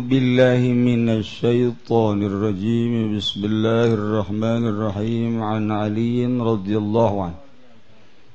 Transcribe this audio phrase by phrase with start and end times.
[0.00, 7.38] بالله من الشيطان الرجيم بسم الله الرحمن الرحيم عن علي رضي الله عنه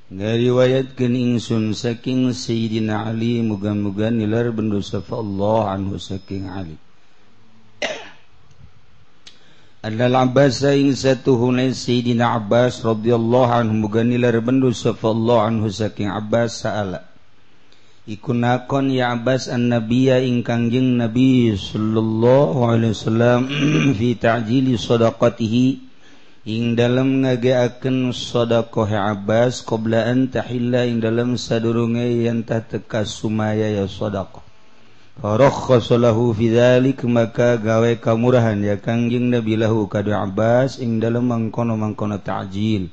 [0.08, 6.80] ngariwayatkeun ingsun saking Sayyidina Ali muga-muga nilar bendu safa Allah anhu saking Ali
[9.84, 16.08] Adalah Abbas ing satuhuna Sayyidina Abbas radhiyallahu anhu muga nilar bendu safa Allah anhu saking
[16.08, 17.17] Abbas sa'ala
[18.08, 23.52] Ikunakon ya Abbas an Nabiya ingkang jeng Nabi sallallahu alaihi wasallam
[24.00, 25.68] fi ta'jili sadaqatihi
[26.48, 33.76] ing dalam ngageaken sadaqah Abbas qabla an tahilla ing dalam sadurunge yen tah teka sumaya
[33.76, 34.40] ya sadaqah.
[35.20, 41.28] Farakhasa lahu fi dzalik maka gawe kamurahan ya Kangjeng Nabi lahu kadu Abbas ing dalam
[41.28, 42.88] mangkono-mangkono ta'jil.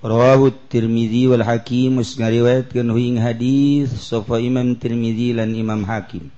[0.00, 6.32] Rawahu Tirmidzi wal Hakim mus ngariwayatkeun huing hadis Sofa Imam Tirmidzi lan Imam Hakim.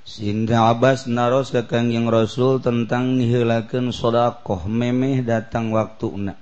[0.00, 6.40] Sinda Abbas naros ka Kangjeng Rasul tentang nihilakeun sedekah memeh datang waktuna.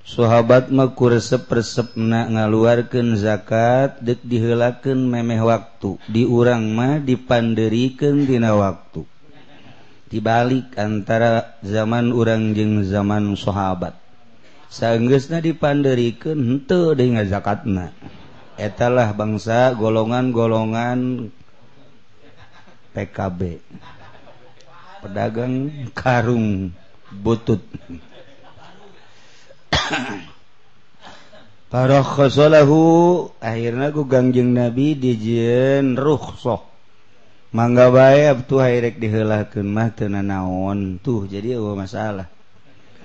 [0.00, 9.04] Sahabat mah kuresep resepna ngaluarkeun zakat deuk diheulakeun memeh waktu, diurang mah dipanderikeun dina waktu.
[10.08, 14.01] Dibalik antara zaman urang jeung zaman sahabat.
[14.72, 15.20] sanggna
[16.32, 17.92] henteu deui zakatna
[18.56, 21.28] etalah bangsa golongan-golongan
[22.96, 23.60] PKB
[25.04, 26.70] pedagang karung
[27.10, 27.60] butut.
[31.72, 32.80] Parokholahu
[33.42, 36.70] akhirnya ku gangjeng nabi dijieun rukhsah.
[37.52, 42.31] mangga bae tuh hairek diheulahkeun mah teu naon tuh jadi masalah.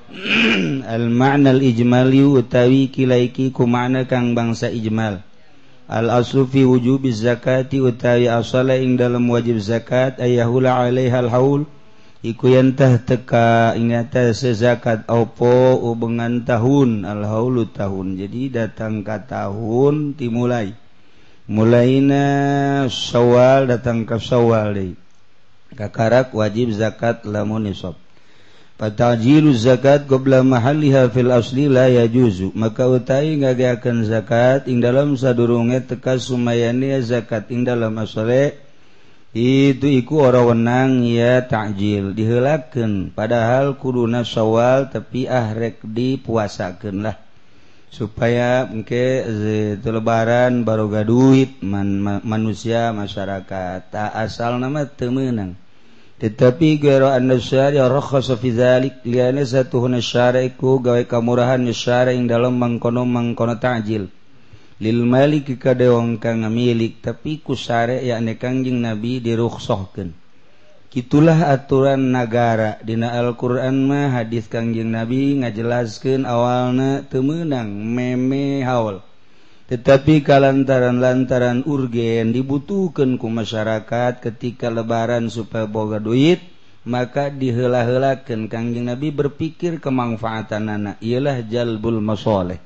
[0.96, 5.20] al ma'na al ijmali utawi kilaiki ku makna kang bangsa ijmal.
[5.88, 11.64] Al-asfi wujud zakati utawi asala ing dalam wajib zakat ayahula alaih hal haul
[12.24, 18.16] iku yantah teka ingata sezakat opo ubengan tahun al haulu tahun.
[18.16, 20.72] Jadi datang ke tahun dimulai.
[21.48, 22.28] Mulaina
[22.92, 24.76] syawal datang ke syawal
[25.76, 28.07] kakarak wajib zakat lamun nisab
[28.78, 32.54] Patajilu zakat qabla mahaliha fil asli la yajuzu.
[32.54, 38.62] Maka utai ngageakeun zakat ing dalam sadurunge teka sumayani zakat ing dalam asale.
[39.34, 47.18] Itu iku ora wenang ya takjil diheulakeun padahal kuduna sawal tapi ahrek dipuasakeun lah
[47.90, 53.90] supaya engke eh, itu lebaran baroga duit man, ma, manusia masyarakat.
[53.90, 55.58] Tak asal nama temenang.
[56.18, 56.82] tetapi
[59.46, 59.86] satu
[60.82, 61.62] gawai kamurahan
[62.10, 64.10] yang dalam mangkono mangkono tajil.
[64.78, 70.14] Lil Malik ka wong kang ngamilik tapi kusare yakni Kangjeng Nabi dirukhsahkeun.
[70.90, 79.02] Kitulah aturan negara dina Alquran mah hadis Kangjeng Nabi ngajelaskeun awalna temenang meme haul.
[79.68, 86.40] tetapi kalantaran-lantaran urgen dibutuhkan ku masyarakat ketika lebaran supaya boga duit
[86.88, 90.96] maka dihela-helakan Kangjeng Nabi berpikir kemanfaatan anak.
[91.04, 92.64] Ialah jalbul masoleh.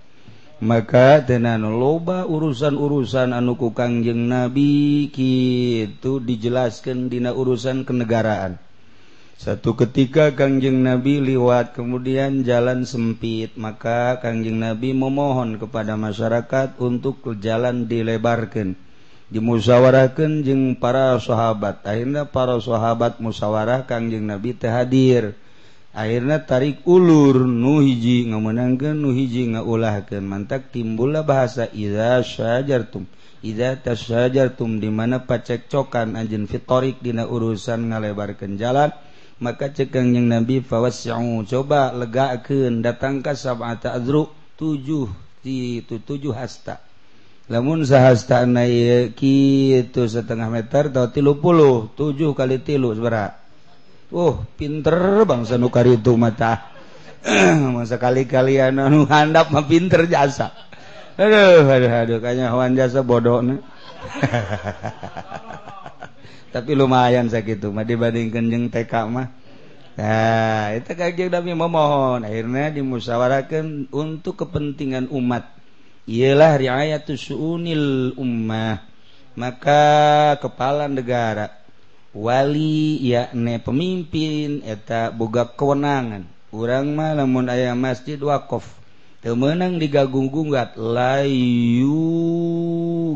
[0.62, 8.62] Maka tenan loba urusan-urusan anuku Kangjeng Nabi gitu dijelaskan dina urusan kenegaraan.
[9.41, 17.25] Satu ketika Kangjeng Nabi liwat, kemudian jalan sempit, maka Kangjeng Nabi memohon kepada masyarakat untuk
[17.41, 18.78] jalan dilebarkan.
[19.34, 21.81] Dimusyawarahkan jeung para sahabat.
[21.90, 25.34] Akhirnya para sahabat musyawarah Kangjeng Nabi teh hadir.
[25.90, 30.22] Akhirnya tarik ulur nu hiji nuhiji nu hiji ngaulahkeun.
[30.22, 33.09] Mantak timbullah bahasa idza syajartum.
[33.41, 38.94] Idza tasyajartum di mana pacekcokan anjeun fitorik dina urusan ngalebarkeun jalan
[39.41, 45.09] maka cekang yang nabi fawasau coba legakeun datang ka sabata adru tujuh
[45.41, 46.78] itu tujuh hasta.
[47.50, 53.42] Lamun sahasta naik kitu setengah meter atau tilu puluh tujuh kali tilu seberat
[54.12, 56.68] Oh uh, pinter bangsa nukar itu mata.
[57.75, 60.51] Masa kali kalian anu handap mah pinter jasa.
[61.16, 63.39] Aduh aduh aduh kayaknya hewan jasa bodoh
[66.51, 69.27] tapi lumayan sakit mah dibandingkan jeng TK mah.
[69.95, 75.47] Nah itu kajian tapi memohon akhirnya dimusyawarahkan untuk kepentingan umat.
[76.07, 78.83] Ialah riayatu su'unil ummah
[79.35, 81.62] maka kepala negara
[82.12, 86.27] wali yakni pemimpin eta boga kewenangan.
[86.51, 88.68] Urang mah lamun aya masjid wakaf
[89.23, 92.03] temenang meunang digagunggungat layu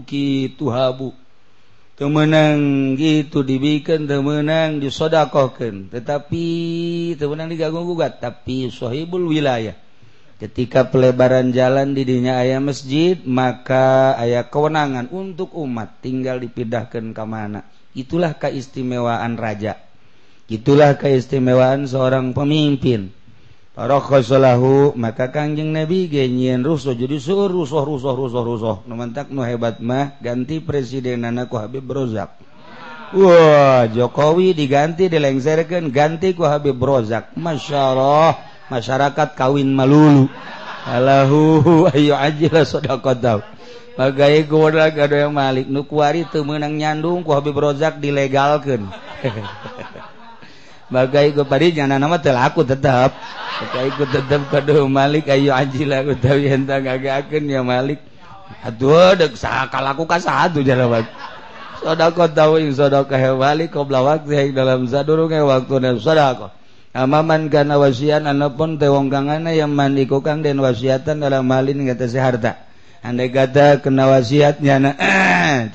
[0.07, 1.11] kitu habu
[1.95, 5.87] temenang gitu dibikin temenang disodakohkan.
[5.91, 6.45] Tetapi
[7.15, 9.75] temenang diganggu gugat tapi sohibul wilayah.
[10.35, 17.63] Ketika pelebaran jalan didinya ayah masjid maka ayah kewenangan untuk umat tinggal dipindahkan ke mana.
[17.95, 19.79] Itulah keistimewaan raja.
[20.51, 23.15] Itulah keistimewaan seorang pemimpin.
[23.75, 28.75] roklahu maka Kangjeng nabi genyiin rusuh jadi suruh rusuh rusuh rusuh rusuh.
[28.87, 32.39] Numantak nu hebat mah ganti presiden anakku Habib Rozak.
[33.11, 37.35] Wah Jokowi diganti dilengserkan ganti ku Habib Rozak.
[37.35, 38.39] Masya Allah
[38.71, 40.31] masyarakat kawin malulu.
[40.87, 41.41] Allahu
[41.97, 43.41] ayo aja lah sodakotau
[43.95, 45.65] Bagai goda gado yang malik.
[45.65, 48.87] Nukuari itu menang nyandung ku Habib Rozak dilegalkan
[50.91, 53.13] bagai gue pari jangan nama telah aku tetap
[53.61, 57.99] bagai gue tetap kado malik ayo aji lah utawi entang gagakan ya malik
[58.61, 61.05] aduh dek sakal aku kasah satu jalan bag
[61.81, 66.53] sodako tahu yang sodako malik kau waktu yang dalam sadurung yang waktu dan sodako
[66.95, 72.07] Amaman kana wasian anapun teh wong kang yang mandiku kang den wasiatan dalam malin kata
[72.07, 72.63] seharta.
[73.03, 74.91] Andai kata kena wasiatnya na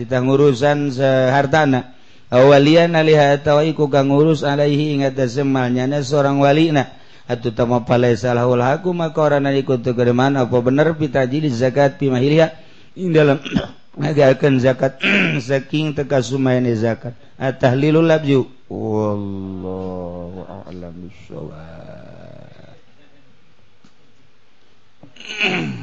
[0.00, 1.99] kita ngurusan sehartana.
[2.30, 6.94] awalian alihatawaku kang ngurus alaihi ingat semalnya seorang walina
[7.30, 11.98] atau tama palai salahul haku maka orang nari kutu kedeman apa bener pita jilid zakat
[11.98, 12.54] pimahiliya
[12.98, 13.38] in dalam
[14.00, 14.98] ngagakan zakat
[15.46, 17.14] saking teka sumayani zakat.
[17.40, 18.46] Atahlilul labju.
[18.70, 22.78] Wallahu a'lam bissawab.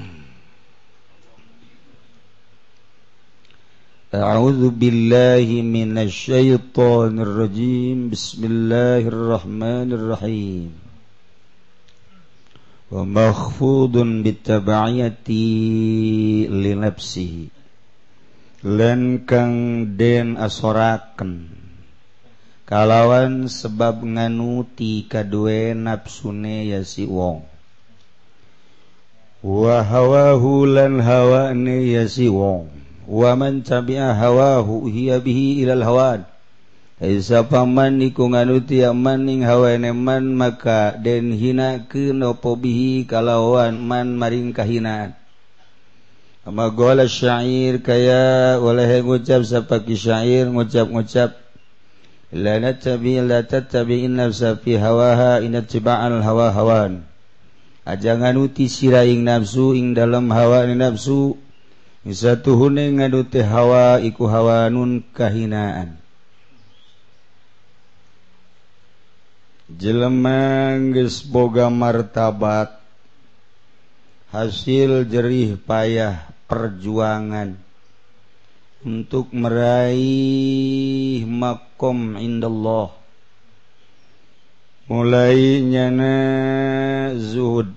[4.14, 10.70] أعوذ بالله من الشيطان الرجيم بسم الله الرحمن الرحيم
[12.92, 13.94] ومخفوض
[14.24, 15.28] بالتبعية
[16.52, 17.34] لنفسه
[18.62, 21.50] lan kang den asoraken
[22.62, 27.42] kalawan sebab nganuti kadue nafsune ya si wong
[29.42, 32.75] wa hawahu lan hawane ya si wong
[33.07, 36.21] waman tabi'a hawahu hiya bihi ilal hawan
[36.97, 44.49] Isa paman iku nganuti maning hawane man maka den hina kenopo bihi kalawan man maring
[44.49, 45.13] kahinaan.
[46.41, 51.37] Ama gola syair kaya oleh ngucap sapaki syair ngucap-ngucap
[52.33, 57.05] la natabi la tatabi'in nafsa fi hawaha inattiba'al hawa hawan
[57.85, 61.37] aja nganuti siraing nafsu ing dalam hawa nafsu
[62.13, 65.99] satu hunne ngadute hawa iku hawanun kahinaan.
[69.67, 72.79] Jelemangges boga martabat
[74.31, 77.59] hasil jerih payah perjuangan.
[78.87, 82.95] Untuk meraih makom indallah.
[84.87, 86.15] Mulai nyana
[87.19, 87.76] zuhud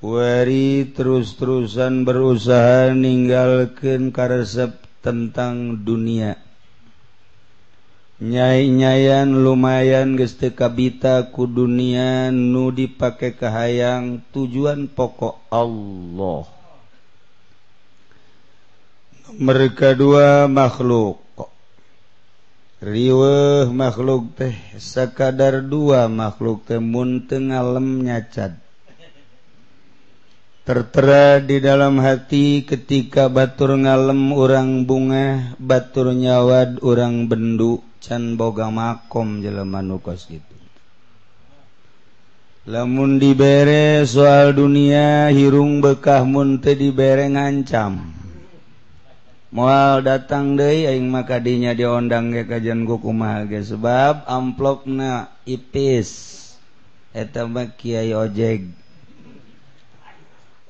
[0.00, 6.40] Wari terus-terusan berusaha meninggalkan karesep tentang dunia.
[8.16, 16.48] Nyai-nyayan lumayan geste kabita ku dunia nu dipake kahayang tujuan pokok Allah.
[19.36, 21.20] Mereka dua makhluk.
[22.80, 28.69] Riweh makhluk teh sekadar dua makhluk teh mun tengalem nyacat
[30.64, 38.68] tertera di dalam hati ketika batur ngalem orang bunga batur nyawad orang bendu can boga
[38.68, 40.56] makom jeleman nukos gitu.
[42.68, 48.20] Lamun dibere soal dunia hirung bekah munte dibere ngancam.
[49.50, 56.38] Mual datang deh aing maka dinya diondang ke kajian kumaha ge sebab amplopna ipis.
[57.10, 58.79] Eta mah kiai ojek.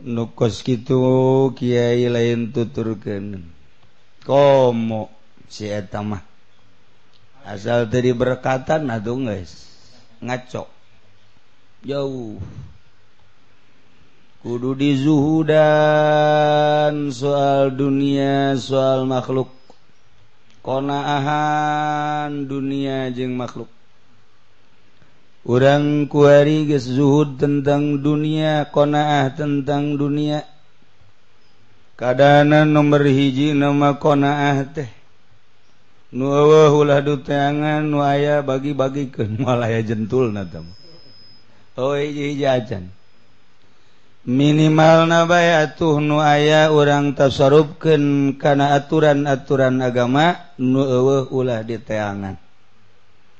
[0.04, 3.44] nukos gitu Kyai lain tuturken
[4.26, 5.12] komo
[5.48, 6.22] sitamah
[7.48, 9.70] asal dari berkatan aduh guys
[10.20, 10.68] ngaco.
[11.80, 12.36] Jauh.
[14.40, 15.56] Kudu dizuhudan
[17.12, 19.48] soal dunia soal makhluk.
[20.60, 23.68] Konaahan dunia jeng makhluk.
[25.44, 30.44] orang kuari guys zuhud tentang dunia konaah tentang dunia.
[32.00, 34.90] Keadaan nomor hiji nama konaah teh.
[36.10, 40.34] Nulah duangan nuaya bagi-bagi ke malaya jentul
[41.78, 41.94] oh,
[44.26, 52.49] minimal nabaya tuh nuaya orang tasarupken kana aturan-aturan agama nulah ulah diteangan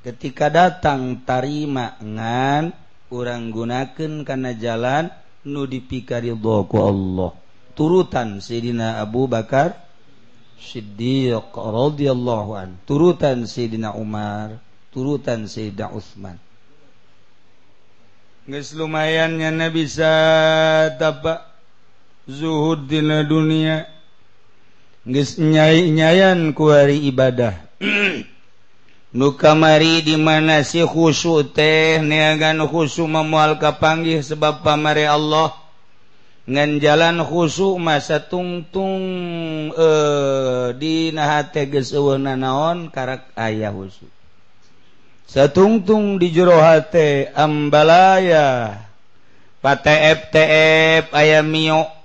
[0.00, 2.72] ketika datang tarimaangan
[3.12, 5.04] orang gunakan karena jalan
[5.44, 7.30] nudipikaridhoku Allah.
[7.76, 9.72] Turutan Sayyidina Abu Bakar
[10.60, 12.76] Siddiq radhiyallahu an.
[12.84, 16.36] Turutan Sayyidina Umar turutan Sayyidina Utsman.
[18.50, 19.86] Geus lumayannya Nabi
[20.98, 21.46] tapa
[22.26, 23.86] zuhud di dunia
[25.06, 27.54] geus nyai-nyayan kuari ibadah.
[29.10, 35.54] nu kamari dimana si khusu teh niagan khusu memual kapanggih sebab pamari Allah.
[36.50, 39.02] Ngan jalan khusu masa tungtung
[39.70, 44.08] eh di nahate geus naon karak ayah khusu
[45.30, 48.74] satungtung di jero hate ambalaya
[49.62, 51.99] patep tep ayam mio.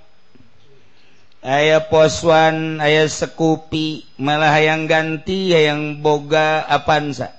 [1.46, 7.30] aya poswan aya sekupi malah hayang ganti hayang boga apansa.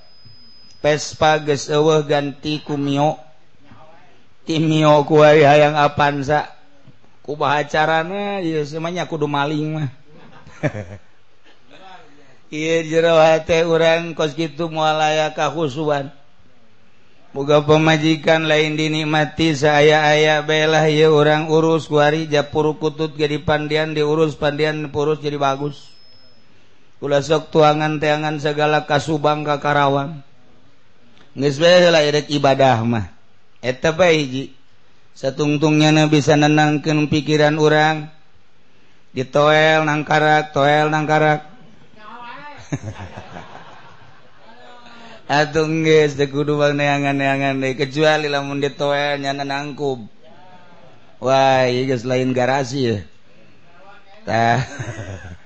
[0.80, 3.20] Pespa geus eueuh ganti ku Mio.
[4.48, 6.48] Ti Mio ku hayang apansa.
[7.20, 9.92] Kumaha carana ieu semuanya kudu maling mah.
[12.48, 16.08] Ieu jero hate urang kos kitu moal aya kahusuan.
[17.36, 23.92] Muga pemajikan lain dinikmati saya aya belah ya orang urus kuari japuru kutut jadi pandian
[23.92, 25.92] diurus pandian purus jadi bagus.
[26.98, 30.24] Kula sok tuangan teangan segala kasubang ka Karawan.
[31.36, 33.12] Geus lah ibadah mah.
[33.60, 34.44] Eta bae hiji.
[35.12, 38.10] Satungtungnya bisa nenangkeun pikiran orang.
[39.12, 41.44] Ditoel nangkarak, toel nangkarak.
[45.28, 47.76] atungges di kudu bang neangan-neangan deh.
[47.76, 50.18] Kecuali lamun di toa nyana nangkub
[51.22, 52.98] wah iya selain garasi ya.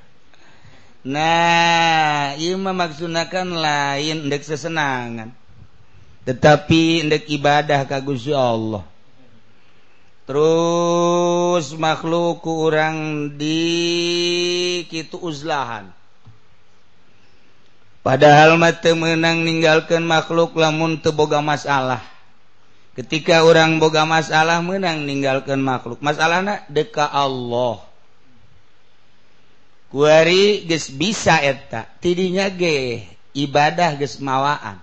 [1.02, 2.86] Nah, iya nah ima
[3.34, 5.34] lain ndek sesenangan.
[6.22, 8.86] Tetapi ndek ibadah kagusi Allah.
[10.22, 15.90] Terus makhluk kurang di kitu uzlahan.
[18.02, 22.02] padahal mate menang meninggalkan makhluk lamun teboga masalah.
[22.92, 26.04] Ketika orang boga masalah menang meninggalkan makhluk.
[26.04, 27.80] Masalah anak deka Allah.
[29.88, 34.80] Kuari ges bisa eta tidinya ge ibadah ges mawaan.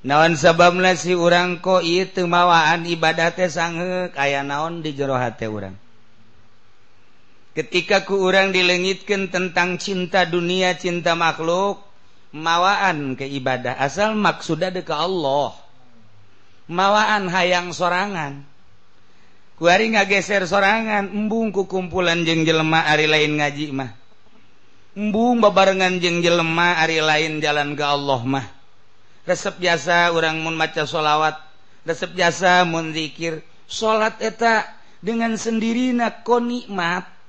[0.00, 5.89] Naon sabab nasi orang ko itu mawaan ibadah teh sanghe kaya naon di jerohati orang
[7.60, 11.84] ketika ku urang dilengitkan tentang cinta dunia cinta makhluk
[12.32, 13.76] mawaan ke ibadah.
[13.76, 15.52] Asal maksuda deka Allah.
[16.72, 18.48] Mawaan hayang sorangan.
[19.60, 23.92] Kuari ngageser sorangan embung ku kumpulan jeng jelema ari lain ngaji mah.
[24.96, 28.46] Embung babarengan jeng jelema ari lain jalan ke Allah mah.
[29.28, 31.36] Resep jasa orang mun maca solawat
[31.84, 33.44] resep jasa mun zikir.
[33.68, 34.64] Salat eta
[35.04, 37.19] dengan sendiri nak konikmat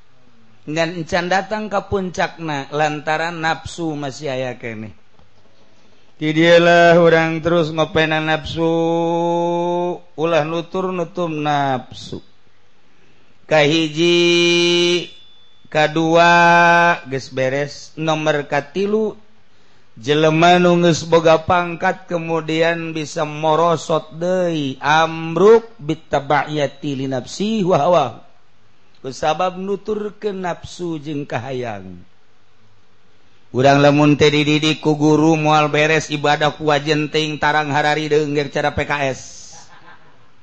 [0.72, 4.96] ngan encan datang ke puncakna lantaran nafsu masih aya kene.
[6.22, 8.70] Di dialah orang terus ngopenan nafsu
[10.16, 12.22] ulah nutur nutum nafsu.
[13.50, 14.16] Kahiji
[15.68, 16.32] kedua
[17.10, 19.18] geus beres nomor katilu
[20.00, 28.31] jelema nu geus boga pangkat kemudian bisa morosot deui amruk bitabayati li nafsi wa hawa
[29.10, 31.98] sabab nutur ke nafsu jeung kahayang.
[33.52, 36.70] Urang lemun teh dididik ku guru moal beres ibadah ku
[37.42, 39.20] tarang harari denger cara PKS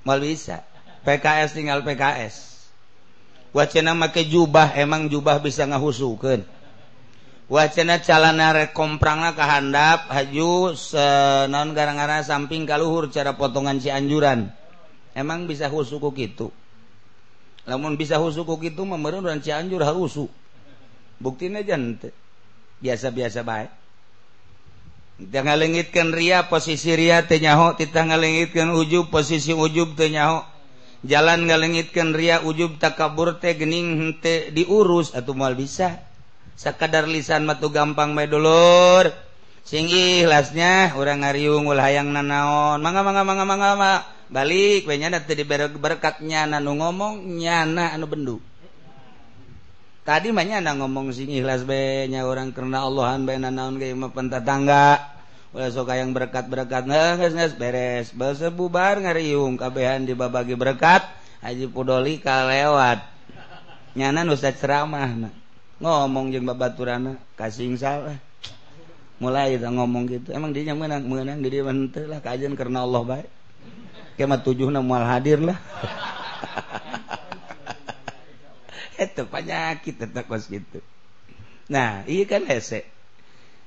[0.02, 0.66] mal bisa.
[1.06, 2.68] PKS tinggal PKS
[3.56, 6.44] wacana make jubah emang jubah bisa ngahusukeun.
[7.48, 10.76] Wacana calana rek komprangna kahandap haju
[11.48, 14.52] naon gara-gara samping kaluhur cara potongan Cianjuran
[15.16, 16.52] emang bisa husuku kitu.
[17.68, 20.32] namun bisa husuku gitu memerun dan Cianjur harusu
[21.20, 22.10] buktinya jante
[22.80, 23.70] biasa-biasa baik
[25.18, 30.58] kita ngalengitkan ria posisi ria tenyaho kita ngalengitkan ujub posisi ujub tenyaho
[31.06, 36.02] jalan ngalengitkan ria ujub takabur teh gening hente diurus atau mal bisa.
[36.58, 39.06] Sekadar lisan matu gampang bae dulur.
[39.62, 42.82] Sing ikhlasnya urang ngariung ulah hayang nanaon.
[42.82, 43.94] Mangga mangga mangga mangga mangga.
[44.28, 48.36] balik nyana tadi berkat nyana nu ngomong nyana anu bendu.
[50.04, 54.12] Tadi mah nyana ngomong sing ikhlas be nya orang karena Allahan be naon ge mah
[54.12, 55.16] pentatangga.
[55.48, 58.12] Ulah sok yang berkat-berkat geus geus beres.
[58.12, 61.08] Beuseub bubar ngariung kabehan dibabagi berkat
[61.40, 63.00] Haji Pudoli kalewat.
[63.96, 65.32] Nyana nu ceramah
[65.80, 68.20] ngomong jeung babaturana kasing salah eh.
[69.24, 70.28] mulai ngomong gitu.
[70.36, 73.37] Emang dia menang menang diri lah kajian karena Allah baik
[74.24, 75.58] mah tujuh mual hadir lah.
[78.98, 80.82] Itu penyakit tetap kos gitu
[81.68, 82.88] nah iya kan hese.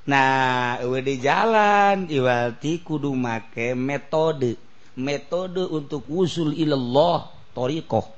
[0.09, 4.57] Nah udah di jalan iwalti kudu make metode.
[4.97, 8.09] Metode untuk usul ilallah torikoh.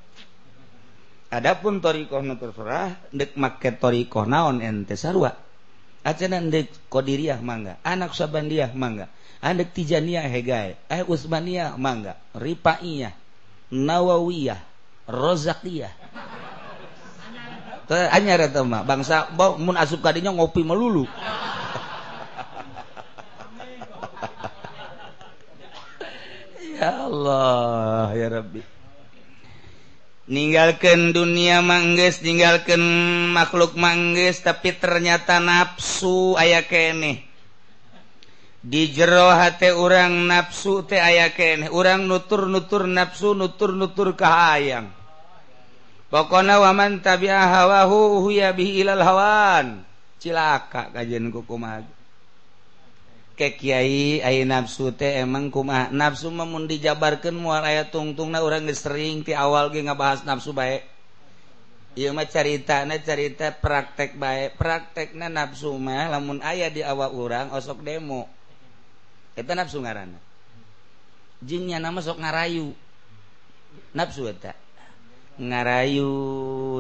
[1.30, 5.36] Adapun torikoh nu terserah dek make torikoh naon ente sarwa
[6.04, 7.80] acenan dek kodiriah mangga.
[7.82, 9.10] Anak sabandiah mangga.
[9.44, 10.78] Anak tijaniyah hegai.
[10.88, 12.20] Eh usmaniyah mangga.
[12.38, 13.16] Ripaiyah
[13.74, 14.62] nawawiyah
[15.10, 15.92] rozakiyah
[17.92, 19.30] anyar eta mah bangsa
[19.60, 21.06] mun asup kadinya ngopi melulu.
[26.74, 28.60] Ya Allah ya Rabbi
[30.30, 32.80] ninggalkan dunia manggis tinggalkan
[33.36, 37.28] makhluk manggis tapi ternyata nafsu aya kene
[38.64, 44.88] di jero hati orang nafsu teh aya kene orang nutur nutur nafsu nutur nutur kahayang
[46.14, 49.82] pokona waman tabiah hawahu huya bihi ilal hawan.
[50.22, 51.84] Cilaka kajian kukumah
[53.34, 58.70] ke Kyai ay nafsu teh emang kuma nafsu memun dijabarkan muar aya tungtung na orang
[58.74, 60.86] sering ti awal ge ngabahas nafsu baik
[61.98, 67.10] iya mah cerita na cerita praktek baik praktek na nafsu mah lamun ayah di awal
[67.14, 68.30] orang osok demo.
[69.34, 70.34] Kita nafsu ngarana
[71.44, 72.72] jinnya nama sok ngarayu.
[73.94, 74.56] Nafsu eta?
[75.38, 76.14] Ngarayu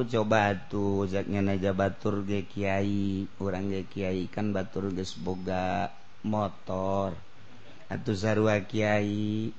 [0.07, 5.91] coba tuh zaknya naja batur ge kiai orang ge kiai kan batur ge boga.
[6.24, 7.13] motor.
[7.92, 9.51] Atuh sarua Kyai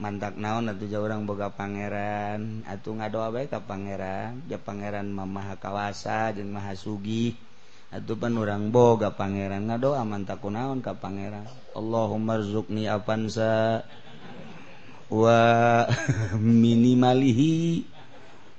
[0.00, 2.64] mantak naon atuh jauh orang boga pangeran.
[2.66, 4.42] Atuh ngadoa bae ka pangeran.
[4.48, 7.36] Ya pangeran mamaha kawasa jeung maha sugih.
[7.92, 9.68] Atuh pan urang boga pangeran.
[9.68, 11.46] Ngadoa mantak naon ka pangeran.
[11.76, 13.84] Allahumma rzuqni apansa
[15.12, 15.40] wa
[16.64, 17.84] minimalihi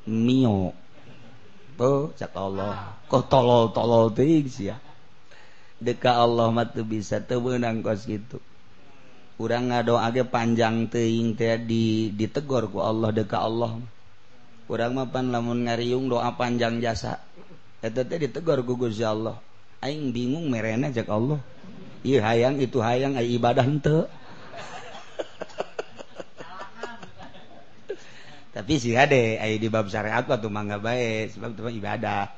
[0.08, 0.78] mio.
[1.76, 3.02] Tuh cak Allah.
[3.10, 4.78] Kok tolol tolol teuing sia?
[4.78, 4.91] ya.
[5.82, 8.38] deka Allah matu bisa tebenang kos gitu.
[9.42, 13.82] Kurang ngadoage panjang teing teh di ditegor ku Allah deka Allah
[14.70, 17.20] kurang mapan lamun ngariung doa panjang jasa
[17.82, 19.42] eta teh ditegor ku Gusti Allah.
[19.82, 21.42] Aing bingung merena jak Allah.
[22.06, 24.06] Ieu hayang itu hayang ai ibadah henteu.
[28.54, 32.30] Tapi sih ade ai di bab syariat mah tuh mangga bae sebab itu ibadah.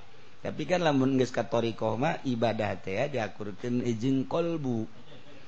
[0.44, 4.84] tapi kan lamun geus katorikoma ibadah teh ya, diakurkeun izin kolbu.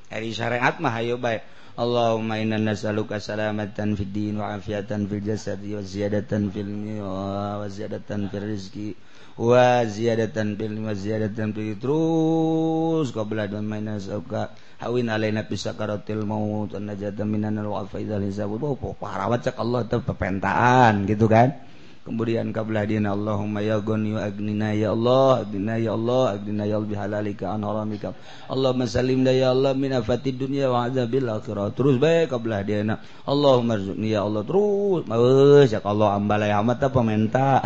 [0.07, 1.43] Hari syariat mah hayo bae.
[1.75, 6.71] Allahumma inna nas'aluka salamatan fid din wa afiatan fil jasad wa ziyadatan fil
[7.03, 8.95] wa ziyadatan fil rizqi
[9.35, 16.71] wa ziyadatan fil wa ziyadatan fil terus qabla dan maina sauka hawin alaina bisakaratil maut
[16.79, 21.64] an najata minan al wa hisab oh parawat cak Allah teh pepentaan gitu kan?
[22.05, 27.65] kemudian kablahina Allahumma ya ghani agnina ya Allah agnina ya Allah agnina ya bihalalika an
[27.65, 28.13] haramika.
[28.45, 31.73] Allahumma salimna ya Allah min afatid dunya wa azabil akhirah.
[31.73, 34.45] Terus bae kablahina Allahumma rzuqni ya Allah.
[34.45, 37.65] Terus meueus ya Allah ambalai amat apa menta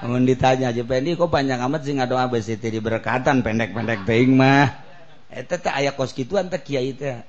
[0.00, 4.88] Mun ditanya aja pendi kok panjang amat sih ngadoa besi diberkatan pendek-pendek teing mah.
[5.28, 7.20] Eh, Eta teh aya kos kituan teh kiai teh.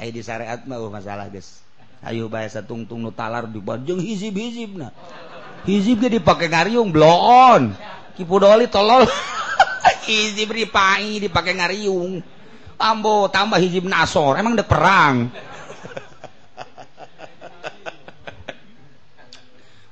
[0.00, 1.65] Aya di syariat mah uh, masalah guys.
[2.04, 3.60] Ayo bahasa tungtung nutalar di
[4.00, 4.92] hizib-hizib na.
[5.64, 7.72] Hizib ge dipake ngariung bloon.
[8.14, 9.08] Kipu doli tolol.
[10.06, 12.22] hizib ripai dipake ngariung.
[12.76, 15.32] Ambo tambah hizib nasor, emang dek perang.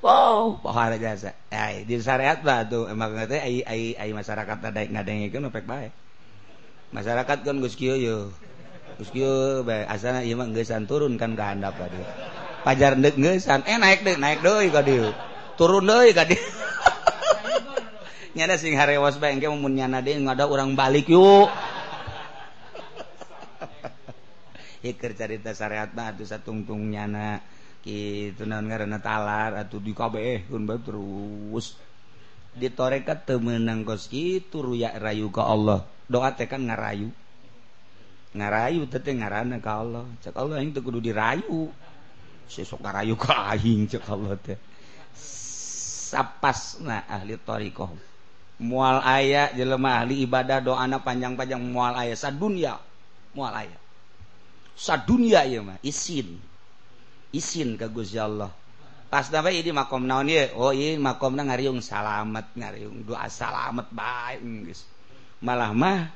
[0.04, 1.32] Wow, pahala jasa.
[1.48, 5.96] Ay, di syariat lah tuh emang ngerti ay ay ay masyarakat ada ngadengin kan baik.
[6.92, 8.28] Masyarakat kan gus kieu
[8.94, 9.02] yo.
[9.02, 11.98] Geus kieu bae asana ieu mah geusan turun kan ka tadi.
[12.64, 15.12] Pajar deuk geusan, eh naik deuk, naik deui ka dieu.
[15.58, 16.40] Turun deui ka dieu.
[18.38, 21.50] Nyana sing harewas bae engke mun nyana deui ngada urang balik yuk.
[24.84, 27.40] Iker cerita syariat mah atuh satungtung nyana
[27.84, 31.76] gitu naon ngaranna talar atuh di kabehkeun bae terus
[32.56, 37.10] ditorekat teu meunang kos kitu ruya rayu ka Allah doa teh kan ngarayu
[38.34, 40.04] ngarayu tete ngaran ka Allah.
[40.20, 41.70] Cek Allah yang kudu dirayu.
[42.50, 44.58] Sesok ngarayu ka aing cek Allah teh.
[46.14, 48.14] Sapasna ahli thariqah
[48.62, 52.14] mual aya jelema ahli ibadah doana panjang-panjang mual aya.
[52.14, 52.78] Sadunya.
[53.34, 53.78] Mual aya.
[54.74, 56.38] Sadunya ieu mah isin.
[57.34, 58.50] Isin ka Gusti Allah.
[59.10, 60.50] Pas nabe ini makom naon ye?
[60.54, 64.86] Oh ieu makomna ngariung salamet ngariung doa salamet bae geus.
[65.42, 66.10] Malah mah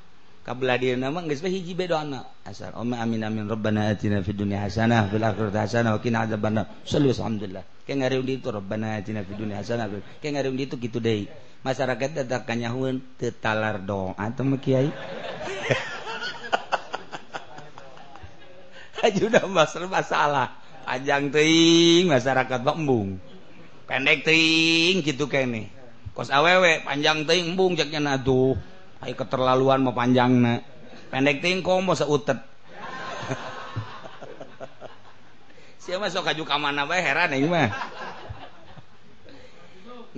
[0.49, 2.25] kabelah dia nama geus hiji beda anak.
[2.41, 6.65] Asal Oma amin amin rabbana atina fid dunya hasanah fil akhirati hasanah wa qina adzabannar.
[6.89, 7.85] Sallu alhamdulillah.
[7.85, 11.29] Ke ngaryung di itu rabbana atina fid dunya hasanah ke ngaryung di itu kitu deui
[11.61, 14.89] masyarakat tetap kanyahuan tetalar doa atau kiai.
[19.29, 20.49] Udah masalah masalah.
[20.89, 23.21] Panjang ting masyarakat embung.
[23.85, 25.77] Pendek ting gitu kene
[26.19, 28.59] kos awewe panjang ting embung jaknya nadu
[28.99, 30.59] Ayo keterlaluan mau panjang na.
[31.09, 32.39] Pendek tingkong mau seutet.
[35.83, 37.71] Siapa sok kaju kamana bae heran aing mah.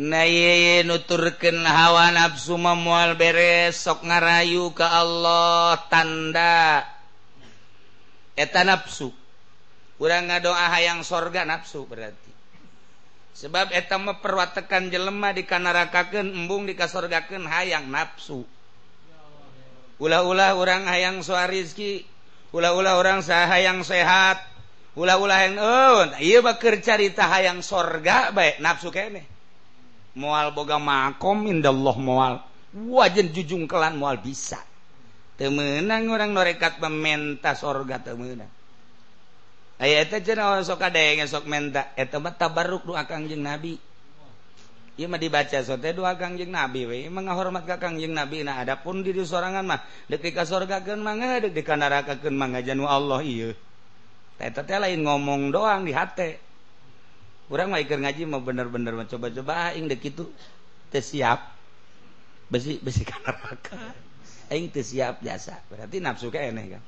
[0.01, 6.89] Naye nuturkeun hawa nafsu moal beres sok ngarayu ka Allah tanda
[8.33, 9.13] eta nafsu.
[10.01, 12.33] Urang ngadoa hayang sorga nafsu berarti.
[13.37, 18.49] Sebab eta mah perwatekan jelema dikanarakakeun embung dikasorgakeun hayang nafsu.
[20.01, 22.09] ula-ulah orang hayang suarizki
[22.51, 24.43] ula-ulah orang sah hayang sehat.
[24.99, 29.23] Ula-ulah yang oh iya bakir carita hayang sorga baik nafsu kene
[30.19, 32.35] mual boga makom indallah mual
[32.75, 34.59] wajan jujung kelan mual bisa.
[35.39, 38.51] Temenang orang norekat mementa sorga temenang
[39.81, 41.97] Ayah eta cenah sok kadenge sok menta.
[41.97, 43.81] Eta mah tabarruk doa kangjeng Nabi.
[45.01, 46.99] Mah dibaca sote dua kangjeng nabi we.
[47.09, 48.45] Menghormat ka kangjeng nabi.
[48.45, 52.53] Nah adapun diri sorangan mah dek ka kasorga keun mah ngadek di kanaraka keun mah
[52.53, 53.51] ngajanu Allah iya
[54.41, 56.37] Eta teh lain ngomong doang di hati
[57.53, 60.29] Urang mah ngaji mah bener-bener mah coba-coba ah, aing dek kitu
[60.93, 61.57] teh siap.
[62.51, 64.11] Besi besi kanaraka
[64.51, 66.83] aing teh siap jasa berarti nafsu keneh kan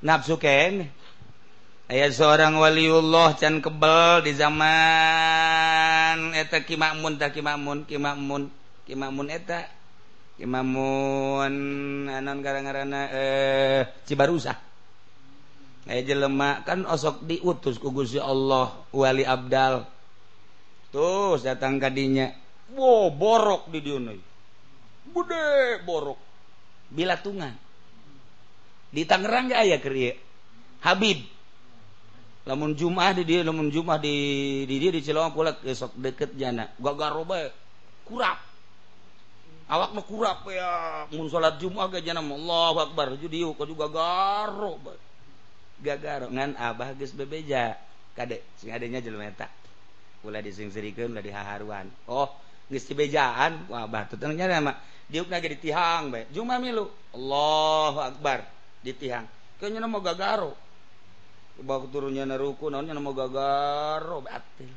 [0.00, 0.88] nafsu keneh
[1.88, 8.52] aya seorang waliullah can kebel di zaman eta kimakmun tak kimakmun kimakmun
[8.84, 9.64] kimakmun eta
[10.36, 11.52] kimakmun
[12.12, 14.60] anon garang-garana eh cibarusah.
[15.88, 19.88] Aya jelema kan osok diutus ku Gusti Allah wali abdal.
[20.92, 22.28] Terus datang kadinya
[22.76, 23.96] wow borok di dieu
[25.08, 26.20] bude borok.
[26.92, 27.56] Bilatungan.
[28.92, 29.96] Di Tangerang ge aya keur
[30.84, 31.37] Habib.
[32.48, 34.16] Lamun Jumat di dia lamun Jumat di
[34.64, 36.64] di dia di Cilawang pula esok deket jana.
[36.80, 37.52] Gagaro bae
[38.08, 38.40] kurap.
[39.68, 41.04] Awak mah kurap ya.
[41.12, 43.12] Mun salat Jumat ge jana Allahu Akbar.
[43.20, 44.96] Jadi kau juga garo bae
[45.84, 47.76] gagaro ngan abah geus bebeja.
[48.16, 49.52] Kade sing adanya jelema eta.
[50.24, 51.92] Ulah disengsirikeun ulah dihaharuan.
[52.08, 52.32] Oh
[52.72, 54.80] geus dibejaan wah abah teu nya mah
[55.12, 56.24] diuk ge ditihang bae.
[56.32, 56.88] Jumat milu?
[57.12, 58.48] Allahu Akbar.
[58.80, 59.28] Ditihang
[59.60, 60.67] kayaknya mau gagaro
[61.58, 64.70] bak turunnya neruku naonnya nama gagaro batil.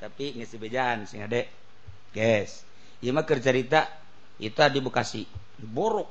[0.00, 1.50] Tapi ngisi bejan sing ade.
[2.10, 2.66] Guys
[3.00, 3.88] ieu mah keur carita
[4.36, 5.24] eta di Bekasi.
[5.60, 6.08] Borok.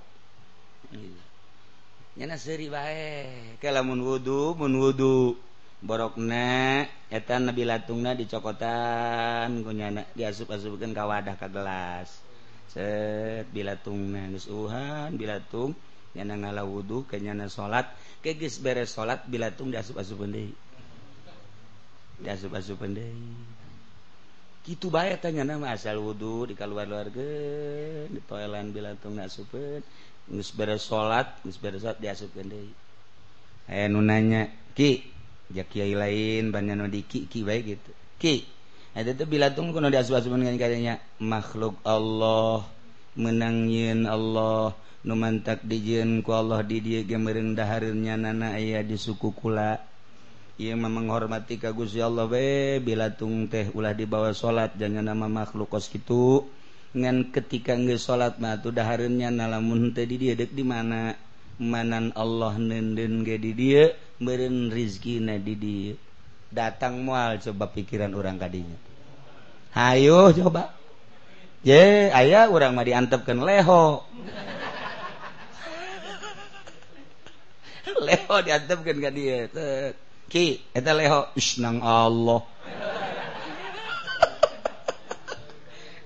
[2.18, 5.38] Nyana seri bae ke lamun wudu mun wudu.
[5.80, 12.20] Borokna eta nabi latungna dicokotan kunyana diasup-asupkeun ka wadah ka gelas.
[12.68, 15.74] Set bilatungna geus uhan bilatung.
[16.16, 17.90] nyana ngala wudhu kenyana salat
[18.24, 20.54] kegis beres salat bilatung diasup-asup deui
[22.24, 23.34] diasup-asup deui
[24.66, 27.32] kitu bae tanya nama asal wudhu di kaluar luar ge
[28.10, 29.82] di toilan bilatung diasupeun
[30.30, 32.72] geus beres salat geus beres salat diasupkeun deui
[33.70, 35.18] aya nu nanya ki
[35.54, 37.92] ja kiai lain banyak nu di ki ki bae gitu.
[38.22, 38.46] Ki
[38.94, 42.66] eta teh bilatung kuno diasup-asupkeun kan katanya makhluk Allah.
[43.18, 49.80] menangin Allah numantak dijin ku Allah di dia gemerendahharnya nana aya di suku kula.
[50.60, 55.72] Ia menghormati kagus ya Allah we bila tung teh ulah dibawa salat jangan nama makhluk
[55.72, 56.52] kos gitu
[56.92, 61.16] ngan ketika nggak salat mah tuh daharnya nalamun teh di dia dek di mana?
[61.60, 63.92] Manan Allah nenden ge di dia
[64.24, 65.92] meren rizki na di dia
[66.48, 68.80] datang mual coba pikiran orang kadinya
[69.76, 70.79] hayo coba.
[71.64, 74.04] ye aya orang mah diantepkan leho.
[78.08, 79.52] Leho diantepkan ke dia
[80.30, 81.28] ki eta leho.
[81.36, 82.42] Isnang Allah.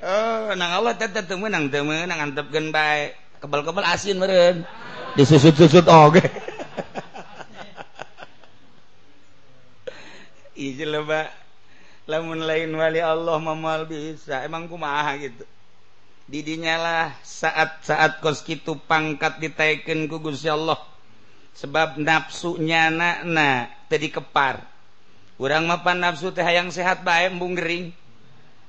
[0.03, 3.15] Oh nang Allah tetep teu meunang teu meunang antepkeun bae.
[3.39, 4.67] Kebal-kebal asin meureun.
[5.13, 6.25] Disusut-susut oh, oge
[10.57, 11.29] Ijil loba
[12.03, 14.43] lamun lain wali Allah mamual bisa.
[14.43, 15.45] Emang kumaha gitu?
[16.27, 20.79] Didinyalah saat-saat kos kitu pangkat ditaiken ku Gusti Allah.
[21.53, 24.63] Sebab nafsu nyana-na tadi kepar.
[25.37, 27.93] Urang mapan nafsu teh hayang sehat bae embung gering.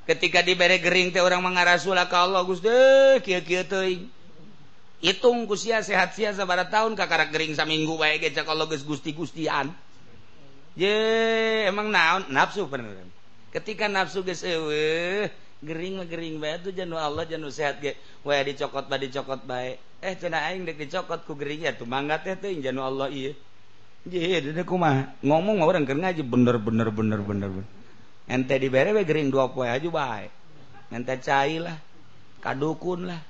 [0.05, 4.03] Ketika dibere gering teh orang mengarasulah ka Allah Gusti eh, kieu kieu teuing.
[5.05, 9.73] Hitung kusia sehat sia sabara tahun kakara gering saminggu bae ge Allah geus gusti-gustian.
[10.75, 10.90] Ye
[11.70, 12.29] emang naon?
[12.35, 13.14] Nafsu beneran
[13.55, 15.31] ketika nafsu geus eueuh
[15.64, 16.61] gering mah gering bae.
[16.61, 17.97] Tuh janu Allah janu sehat ge.
[18.27, 19.81] Wae dicokot bae dicokot bae.
[20.05, 21.64] Eh cenah aing dek dicokot ku gering.
[21.64, 23.33] Ya tuh mangga teh teuing janu Allah ieu.
[24.05, 27.67] Jadi dede kumaha ngomong orang keur ngaji bener bener bener bener bener.
[28.29, 30.29] Ente dibere we gering dua poe aja bae.
[30.93, 31.79] Ente cai lah
[32.45, 33.21] kadukun lah.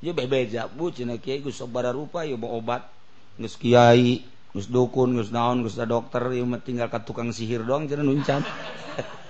[0.00, 2.88] Ye bebeja bu cenah kiai geus sabara rupa ye mau obat.
[3.36, 4.24] Geus kiai
[4.56, 8.40] geus dukun geus naon geus dokter ieu tinggal ka tukang sihir doang cenah nuncan.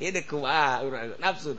[1.20, 1.52] nafsu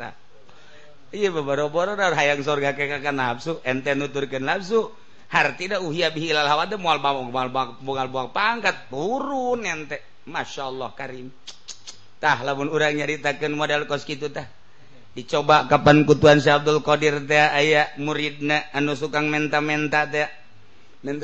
[2.16, 2.72] hayang surga
[3.14, 4.90] nafsu ente nuturkan nafsu
[5.32, 10.12] har tidak uhia bihilal hawa mual bawang mual buang pangkat turun ente.
[10.22, 11.34] Masya Allah karim.
[12.22, 14.46] Tah lamun urang nyaritakan model kos gitu tah.
[15.18, 20.30] Dicoba kapan kutuan si Abdul Qadir teh ayah muridna anu sukang menta-menta teh.
[21.02, 21.18] di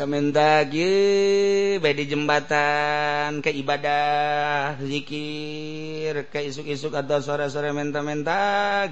[2.10, 8.90] jembatan ke ibadah dzikir ke isuk-isuk atau sore-sore menta-menta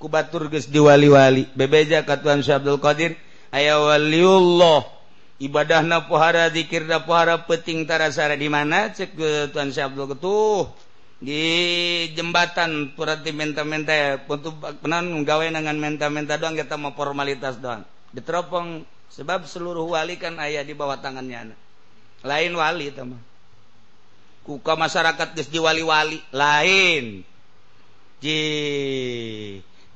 [0.00, 1.52] kubatur guys diwali-wali.
[1.52, 3.12] Bebeja katuan Syabdul Qadir
[3.52, 4.88] aya waliullah
[5.36, 8.96] ibadah na pohara dzikir da pohara peting tarasara di mana?
[8.96, 9.20] Cek
[9.52, 10.64] Tuan Abdul Ketuh.
[11.16, 11.44] Di
[12.16, 17.84] jembatan purati menta-menta untuk penan gawe dengan menta-menta doang kita mau formalitas doang.
[18.16, 21.50] Diteropong sebab seluruh wali kan ayah di bawah tangannya.
[21.50, 21.60] Anak
[22.26, 23.22] lain wali teman
[24.46, 27.26] kuka masyarakat geus diwali-wali lain.
[28.22, 28.38] Ji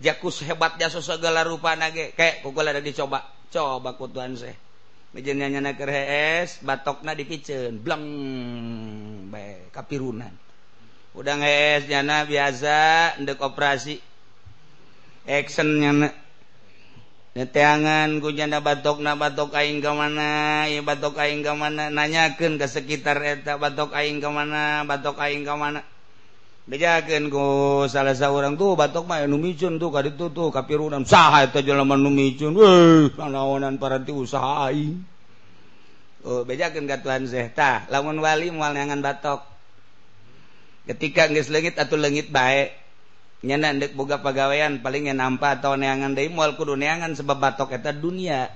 [0.02, 2.10] jakus hebatnya sosogala rupa nage.
[2.18, 3.22] Kayak kukul ada dicoba.
[3.54, 4.54] Coba kutuan seh.
[5.10, 8.06] Mejennya nyana keur hees, batokna dipiceun, bleng
[9.26, 10.30] bae kapirunan.
[11.18, 13.98] Udang hees nyana biasa ndek operasi.
[15.26, 16.14] Action nyana.
[17.30, 21.86] neteangan gujanda batok na batok aing ke mana ya batok aing ke mana.
[21.88, 25.80] Nanyakan ke sekitar eta batok aing ke mana batok aing ke mana.
[26.70, 27.46] Bejakan ku
[27.90, 32.54] salah seorang tuh batok mah numicun tuh kadi tuh tuh kapirunan saha eta jelema numicun
[32.54, 34.98] weh nanaonan paranti usaha aing.
[36.26, 37.50] Oh bejakan katuan zeh.
[37.50, 39.40] Tah lamun wali moal neangan batok.
[40.90, 42.74] Ketika geus leungit atuh leungit bae.
[43.40, 47.72] nyana ndek boga pegawaian paling yang nampa atau neangan deui mual kudu neangan sebab batok
[47.72, 48.52] eta dunia.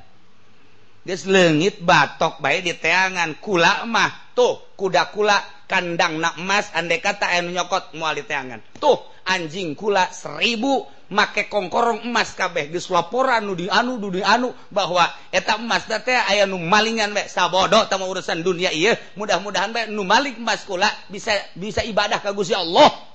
[1.05, 4.33] Geus leungit batok bae di teangan kula mah.
[4.35, 5.37] Tuh kuda kula
[5.69, 8.61] kandang nak emas andai kata anu nyokot mual di teangan.
[8.81, 12.69] Tuh anjing kula seribu make kongkorong emas kabeh.
[12.73, 17.29] Geus laporan nu di anu di anu bahwa eta emas teh aya nu malingan bae.
[17.29, 22.37] Sabodo tama urusan dunia iya mudah-mudahan bae nu malik emas kula bisa bisa ibadah ka
[22.37, 23.14] Gusti Allah.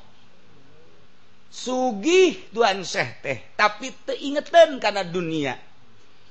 [1.50, 5.58] sugih tuan Syekh teh tapi teingetan karena dunia.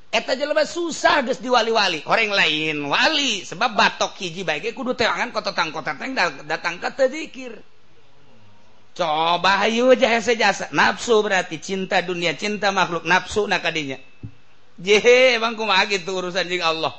[0.09, 2.00] Eta jelema susah geus diwali-wali.
[2.09, 6.16] Orang lain wali sebab batok hiji bae kudu teangan kota tang kota teng
[6.48, 7.61] datang ke tedzikir
[8.96, 10.72] coba hayu jasa jasa.
[10.72, 13.04] Nafsu berarti cinta dunia cinta makhluk.
[13.04, 14.00] Nafsu nakadinya
[14.81, 16.96] jehe emang kumaha gitu urusan jeung Allah.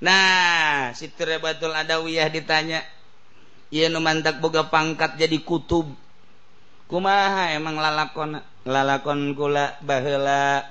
[0.00, 2.80] Nah si Rebatul Adawiyah ditanya
[3.68, 5.92] ieu nu mantak boga pangkat jadi kutub.
[6.90, 10.66] kumaha emang lalakon lalakon kula bahela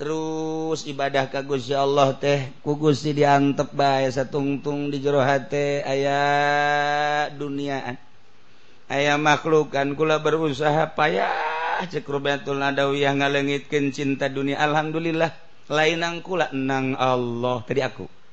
[0.00, 6.18] terus ibadah kagusya Allah teh kugusi diantep bae satungtung di jero hate aya
[7.30, 8.00] duniaan.
[8.88, 14.60] Aya makhlukan kula berusaha payah cek rubatul adawiyah ngalengitkeun cinta dunia.
[14.64, 15.30] Alhamdulillah
[15.68, 17.60] lainang kula nang Allah.
[17.64, 18.23] Tadi aku.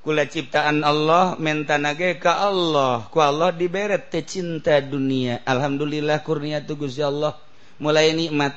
[0.00, 3.04] Kula ciptaan Allah mentanage ka Allah.
[3.12, 5.44] Ku Allah diberet teh cinta dunia.
[5.44, 7.36] Alhamdulillah kurnia tu Gusti Allah.
[7.76, 8.56] Mulai nikmat.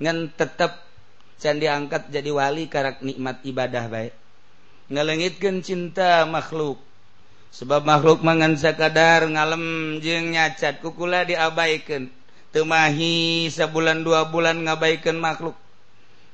[0.00, 0.80] Ngan tetap
[1.36, 4.16] can diangkat jadi wali karak nikmat ibadah baik.
[4.88, 6.80] Ngelengitkan cinta makhluk.
[7.52, 12.08] Sebab makhluk mangan sakadar ngalem jeung nyacat kukula diabaikan.
[12.56, 15.60] Temahi sebulan dua bulan ngabaikan makhluk.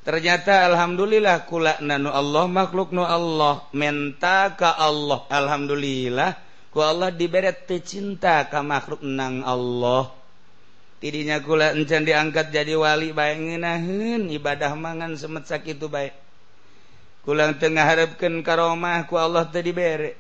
[0.07, 5.27] ternyata Alhamdulillah kula nanu Allah makhluk nu Allah menta ka Allah.
[5.27, 6.31] Alhamdulillah
[6.71, 10.15] ku Allah diberet cinta ka makhluk nang Allah.
[11.03, 16.15] Tidinya kula encan diangkat jadi wali bayanginahin ibadah mangan semet sakit itu baik
[17.27, 20.15] kulang tengah harapkan karomah ku Allah tadi bere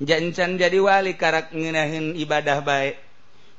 [0.00, 2.96] jancan jadi wali karak ngenahin ibadah baik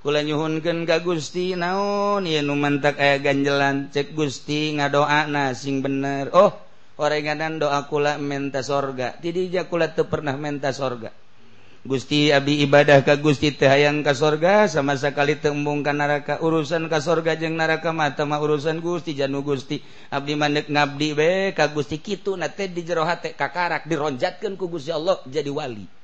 [0.02, 2.26] kula nyuhunkeun ka Gusti naon?
[2.26, 3.94] Ieu nu mantak aya ganjelan.
[3.94, 6.34] Cek Gusti ngadoana sing bener.
[6.34, 6.54] Oh
[7.02, 9.18] orenganan doa kula menta sorga.
[9.18, 11.14] Tidija kula teu pernah menta sorga.
[11.82, 16.38] Gusti Abi ibadah ka Gusti tehaang ka sorga sama sekali embung ka naraka.
[16.38, 19.82] Urusan ka sorga jeng naraka mata mah urusan Gusti Janu Gusti.
[20.14, 24.94] Abdi mandek ngabdi be ka Gusti Kitu na di jero hate kakarak dironjatkan ku Gusti
[24.94, 26.01] Allah jadi wali.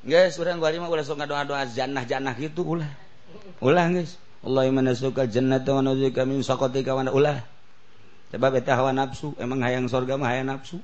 [0.00, 2.88] guys urang bari mah ulah sok ngadoa-doa jannah jannah gitu ulah.
[3.60, 4.16] Ulah guys.
[4.40, 7.44] Allahumma nasuka jannata wa nasuka min saqatika wa ulah.
[8.30, 10.80] Sebab eta hawa nafsu emang hayang sorga mah hayang nafsu.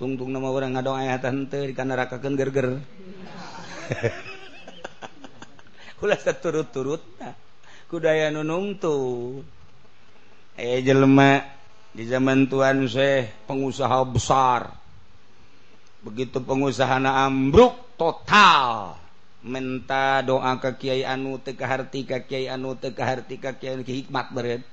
[0.00, 2.80] Tungtung nama orang ngadoa aya tah di kana rakakeun gerger.
[6.00, 7.04] Ulah saturut-turut
[7.84, 9.44] kudaya nunung tuh
[10.56, 11.44] eh jelema
[11.92, 14.72] di zaman tuan saya pengusaha besar.
[16.00, 18.96] Begitu pengusaha ambruk total
[19.44, 24.64] menta doa ke Kyai anu tekahati ka Kyai anu tekahati ka hikmat beret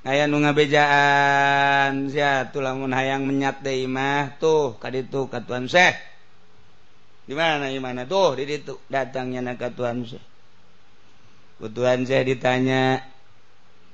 [0.00, 5.68] aya nu ngabejaan sia tuh lamun hayang menyat deui mah tuh ka ditu ka Tuhan
[5.68, 5.96] Syekh.
[7.28, 10.24] Di mana di mana tuh di ditu datangnya na ka Tuhan Syekh.
[11.60, 13.04] Ku Tuhan Syekh ditanya,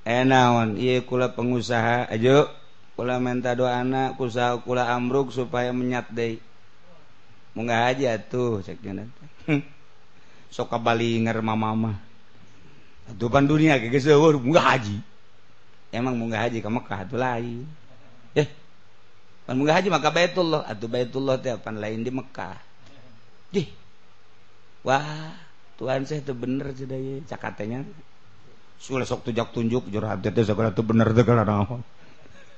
[0.06, 0.78] "Eh naon?
[0.78, 2.46] Ieu kula pengusaha, ajo
[2.94, 6.38] kula minta doana kusaha kula amruk supaya menyat deui."
[7.56, 9.08] Munggah aja tuh ceknya
[10.52, 11.96] sok kabalinger mama
[13.14, 14.10] Tuh pan dunia ge geus
[14.42, 14.98] munggah haji.
[15.94, 17.62] Emang munggah haji ke Mekah itu lain.
[18.34, 18.50] Eh
[19.46, 20.66] pan munggah haji maka Baitullah.
[20.66, 22.58] Atau Baitullah teh pan lain di Mekah.
[23.54, 23.70] Dih.
[24.82, 25.34] wah
[25.78, 27.82] Tuhan saya itu bener sudah ya cakatnya
[28.78, 31.80] sudah sok tujak tunjuk jurhat itu sekolah itu bener tuh kalau naon.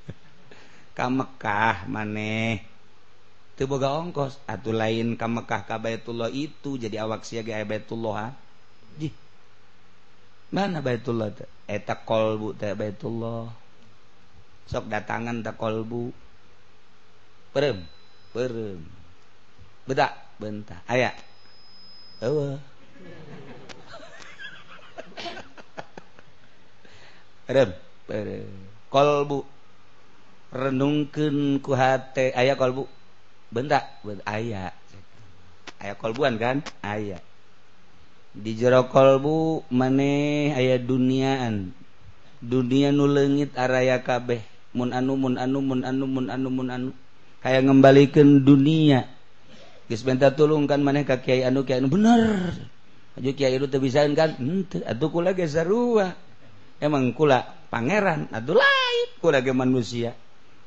[0.97, 2.65] Ke Mekah maneh
[3.66, 4.38] boga ongkos.
[4.47, 8.31] Atau lain ke Mekkah ka Baitullah itu jadi awak siaga Baitullah
[9.01, 9.11] Jih.
[10.55, 11.49] mana Baitullah teh?
[11.66, 13.51] Eh, Eta kolbu teh Baitullah.
[14.68, 16.14] Sok datangan tak kolbu.
[17.51, 17.83] Perem
[18.33, 18.79] perem.
[19.88, 21.11] Beda bentah aya.
[22.21, 22.59] Eueuh
[27.49, 27.71] perem
[28.05, 28.47] perem.
[28.92, 29.44] Kolbu.
[30.49, 32.33] Renungkeun ku hate.
[32.37, 32.98] Aya kolbu.
[33.49, 34.73] bentak aya.
[35.79, 36.61] Aya kolbuan kan?
[36.85, 37.23] Aya.
[38.35, 41.73] Di jero kolbu maneh aya duniaan.
[42.39, 44.43] Dunia nu legit araya kabeh.
[44.77, 46.91] Mun anu mun anu mun anu mun anu mun anu.
[47.43, 49.09] Kayak ngembalikan dunia.
[49.89, 52.53] Geus benta tulung kan maneh ka kiai anu kiai anu bener.
[53.19, 56.15] Aju kiai itu teu bisaeun kan hmm, henteu atuh kula ge sarua.
[56.79, 60.15] Emang kula pangeran atuh lain kula ge manusia.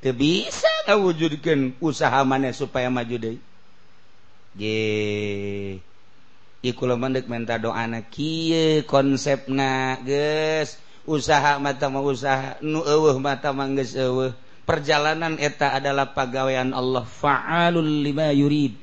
[0.04, 0.71] Teu bisa.
[0.88, 3.40] ngawujudkeun usaha maneh supaya maju deui
[4.52, 5.80] Dei
[6.62, 13.56] ikula mendek minta doana kie konsep na ges usaha mata mau usaha nu eueuh mata
[13.56, 14.36] mangges eueuh.
[14.62, 17.02] Perjalanan eta adalah pegawaian Allah.
[17.04, 18.78] Fa'alul lima yurid.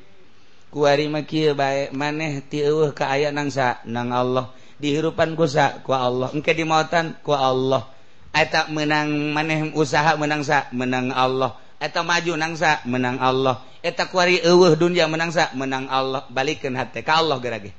[0.68, 4.50] Kuari mah kieu bae maneh ti eueuh ka aya nang sa nang Allah.
[4.82, 6.34] Dihirupan kusa ku Allah.
[6.34, 7.86] Engke dimautan ku Allah.
[8.34, 11.56] Eta menang maneh usaha menang sa menang Allah.
[11.78, 13.62] eta maju nangsa menang Allah.
[13.82, 16.26] Eta kuari eueuh dunya menangsa menang Allah.
[16.30, 17.72] Balikeun hate ka Allah gerage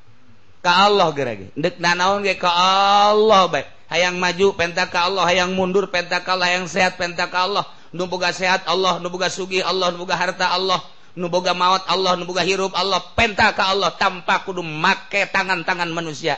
[0.59, 5.25] ka Allah gerage deuk nanaon ge ka Allah baik hayang maju penta ka Allah.
[5.27, 6.47] Hayang mundur penta ka Allah.
[6.53, 7.65] Hayang sehat penta ka Allah.
[7.91, 9.01] Nu boga sehat Allah.
[9.01, 9.89] Nu boga sugih Allah.
[9.91, 10.79] Nu boga harta Allah.
[11.17, 12.15] Nu boga maut Allah.
[12.15, 13.01] Nu boga hirup Allah.
[13.17, 16.37] Penta ka Allah tanpa kudu make tangan-tangan manusia.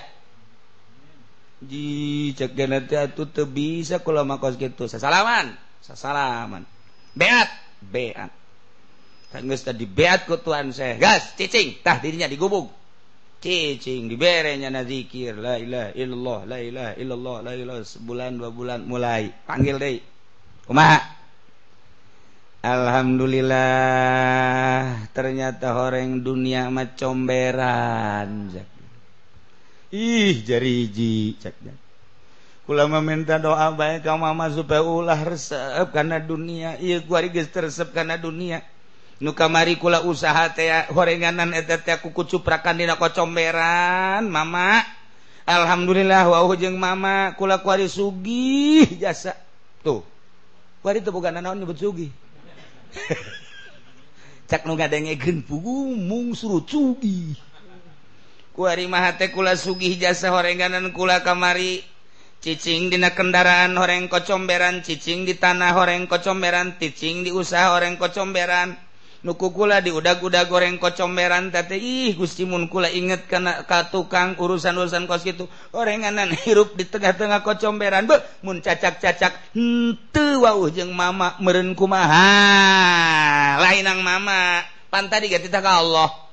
[1.61, 5.53] Ji cek teh atuh teu bisa kula makos kitu sasalaman.
[5.85, 6.65] Sasalaman.
[7.15, 7.49] Beat.
[7.81, 8.31] Beat.
[9.31, 10.99] Geus tadi beat ku Tuhan saya.
[10.99, 11.79] Gas cicing.
[11.79, 12.67] Tah dirinya digubung
[13.41, 15.33] cicing diberenya na zikir.
[15.39, 19.33] La ilaha illallah la ilaha illallah la ilaha sebulan dua bulan mulai.
[19.47, 19.97] Panggil deh
[20.71, 21.19] kumaha
[22.61, 28.53] Alhamdulillah ternyata orang dunia mah comberan
[29.89, 31.57] ih jari ji cek
[32.69, 36.77] ulama minta doa baik ka mama supaya ulah resep karena dunia.
[36.77, 38.61] Iya kuari geus resep karena dunia.
[39.21, 44.81] Nu kamari kula usaha teh horenganan eta teh kuku cuprakan dina kocomberan mama.
[45.45, 47.33] Alhamdulillah wa jeung mama.
[47.37, 49.37] Kula kuari sugih jasa.
[49.85, 50.05] Tuh.
[50.81, 52.09] Kuari teu boga naon nyebut sugih
[54.51, 57.39] cak nu ngadengekeun pugu mung suruh sugih
[58.51, 61.90] kuari mah teh kula sugih jasa horenganan kula kamari.
[62.41, 68.73] cicing dina kendaraan horeng kocomberan cicing di tanah horeng kocomberan ticing di usaha horeng kocomberan.
[69.21, 74.33] Nuku kula di udag-udag goreng kocomberan tete ih gusti mun kula inget kana ka tukang
[74.41, 75.45] urusan-urusan kos gitu.
[75.77, 82.25] Orenganan hirup di tengah-tengah kocomberan be mun cacak-cacak henteu wauh jeung mama meureun kumaha.
[83.61, 85.37] Lain ang mama pan tadi ka
[85.69, 86.30] Allah.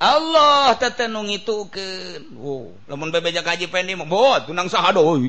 [0.00, 1.84] Allah tetenung itu ke
[2.32, 2.72] wow.
[2.72, 2.72] Oh.
[2.88, 4.08] lamun bebe kaji pendi mah
[4.48, 5.28] tunang saha doi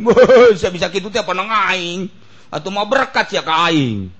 [0.56, 2.10] bisa bisa kitu teh penang aing.
[2.50, 4.10] Atau mau berkat ya ka aing.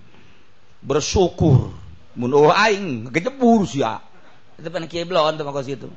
[0.84, 1.74] Bersyukur.
[2.14, 3.98] Mun oh aing kejebur sia.
[4.60, 5.90] Itu pan kieu blon teh makos kitu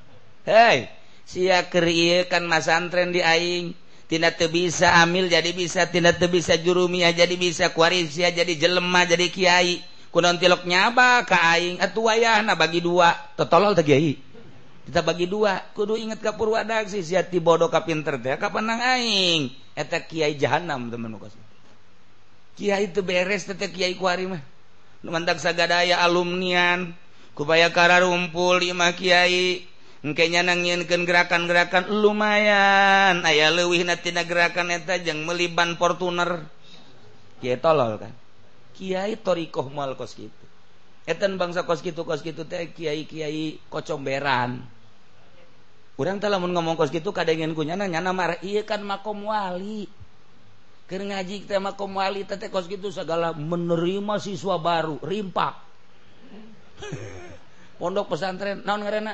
[0.44, 0.92] hei
[1.24, 3.78] sia keur ieu kan masantren di aing.
[4.04, 5.88] Tina teu bisa amil jadi bisa.
[5.88, 9.93] Tina teu bisa jurumia jadi bisa kuarisia jadi jelema jadi kiai.
[10.14, 13.18] kunaon tilok nyaba ka aing atuh wayahna bagi dua.
[13.34, 14.14] Totolol teh kiai.
[14.86, 15.58] Kita bagi dua.
[15.74, 19.50] Kudu inget ka purwadak si si hati bodoh ka pinter teh ka panang aing.
[19.74, 21.34] Eta kiai jahanam teman kos
[22.54, 24.42] kiai teu beres teh kiai ku ari mah.
[25.02, 26.94] Nu mantak sagadaya alumnian
[27.34, 29.66] kupaya kara rumpul imah kiai.
[30.04, 33.24] Engke nyanangieunkeun gerakan-gerakan lumayan.
[33.24, 36.44] Aya leuwih tina gerakan eta jeung meliban Fortuner.
[37.40, 38.23] Kiai tolol kan.
[38.84, 40.44] Kyai thoriqoh mal kos gitu
[41.08, 44.60] Etan bangsa kos gitu kos gitu teh Kyai Kyai kocomberan
[45.94, 49.86] kurang telah ngomong kos gitu kadang ingin nyana nyana marah iya kan makom wali.
[50.90, 55.54] Keur ngaji kita makom wali teh kos gitu segala menerima siswa baru rimpak.
[57.80, 59.14] Pondok pesantren naon ngaranna?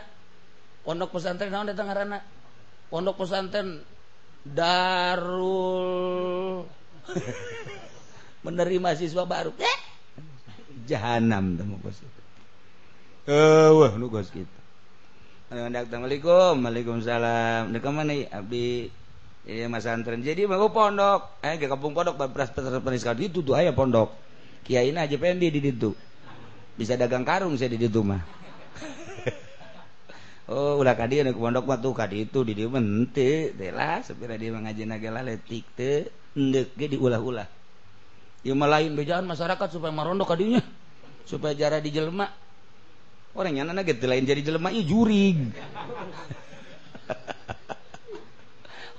[0.87, 2.23] Pondok pesantren naon datang ngaranna?
[2.87, 3.83] Pondok pesantren
[4.47, 5.37] darul
[8.43, 9.51] menerima siswa baru.
[9.57, 9.79] Eh?
[10.87, 11.99] Jahanam temu bos.
[13.29, 14.59] Eh wah nu bos kita.
[15.49, 18.93] Assalamualaikum Waalaikumsalam Dekat mana abdi
[19.49, 20.21] Iya mas antren.
[20.21, 21.41] Jadi mau pondok.
[21.41, 24.13] Eh ke kampung pondok beras penis kau itu tuh ayah pondok.
[24.61, 25.89] Kiai aja pendi di situ.
[26.79, 28.23] Bisa dagang karung saya di situ mah
[30.51, 34.55] oh ulah kadi anu pondok mah tuh kadi itu di dia mente telah sepira dia
[34.55, 36.07] mengaji nagela letik teh
[36.39, 37.58] ndek ge diulah-ulah
[38.47, 40.63] Ima lain bejaan masyarakat supaya marondok kadinya
[41.27, 42.31] supaya jarak di jelma
[43.35, 45.37] orang yang anak gitu lain jadi jelema iya jurig.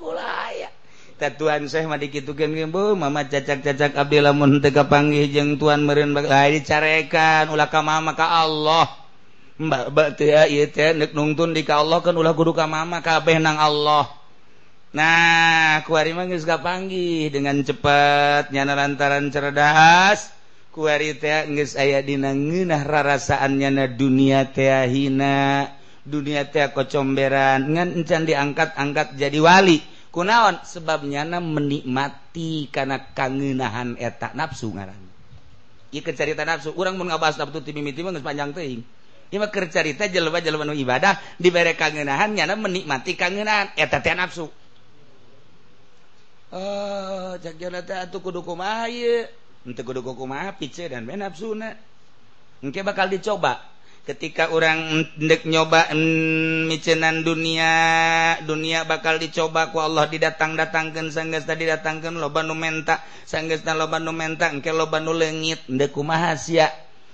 [0.04, 0.68] Ulah ya
[1.16, 2.64] tatuan saya mah dikitukeun ge
[2.96, 8.28] mama cacak-cacak abdi lamun teu kapanggih jeung tuan meureun lain dicarekan ulah ka mama ka
[8.44, 8.88] Allah.
[9.60, 13.40] Mbak teh ieu teh nek nungtun di ka Allah kan ulah kudu ka mama kabeh
[13.40, 14.19] nang Allah.
[14.90, 17.30] Nah kuari manggis gak panggih.
[17.30, 20.34] Dengan cepat nyana lantaran cerdas
[20.70, 25.70] kuari teh geus aya dina ngeunah rarasaannya na dunia teh hina
[26.02, 27.70] dunia teh kocomberan.
[27.70, 29.78] Ngan encan diangkat-angkat jadi wali.
[30.10, 30.66] Kunaon?
[30.66, 34.98] Sebabnya na menikmati karena kangenahan eta nafsu ngaran.
[35.94, 36.74] Ieu cerita nafsu.
[36.74, 38.82] Urang mun ngabahas nafsu ti mimiti mah geus panjang teuing.
[39.30, 41.38] Ieu mah keur carita jelema-jelema nu ibadah.
[41.38, 43.70] Dibere kangenahan nyana menikmati kangenahan.
[43.78, 44.50] Eta teh nafsu.
[46.50, 47.38] Oh
[52.60, 53.62] engke bakal dicoba.
[54.00, 55.94] Ketika orang ndek nyoba
[56.66, 57.70] micenan dunia
[58.42, 62.98] dunia bakal dicoba ku Allah didatang-datangkan sanggas tadi datangkan loban numenta
[63.30, 66.66] sanggas nu menta engke loba nu leungit kumaha sia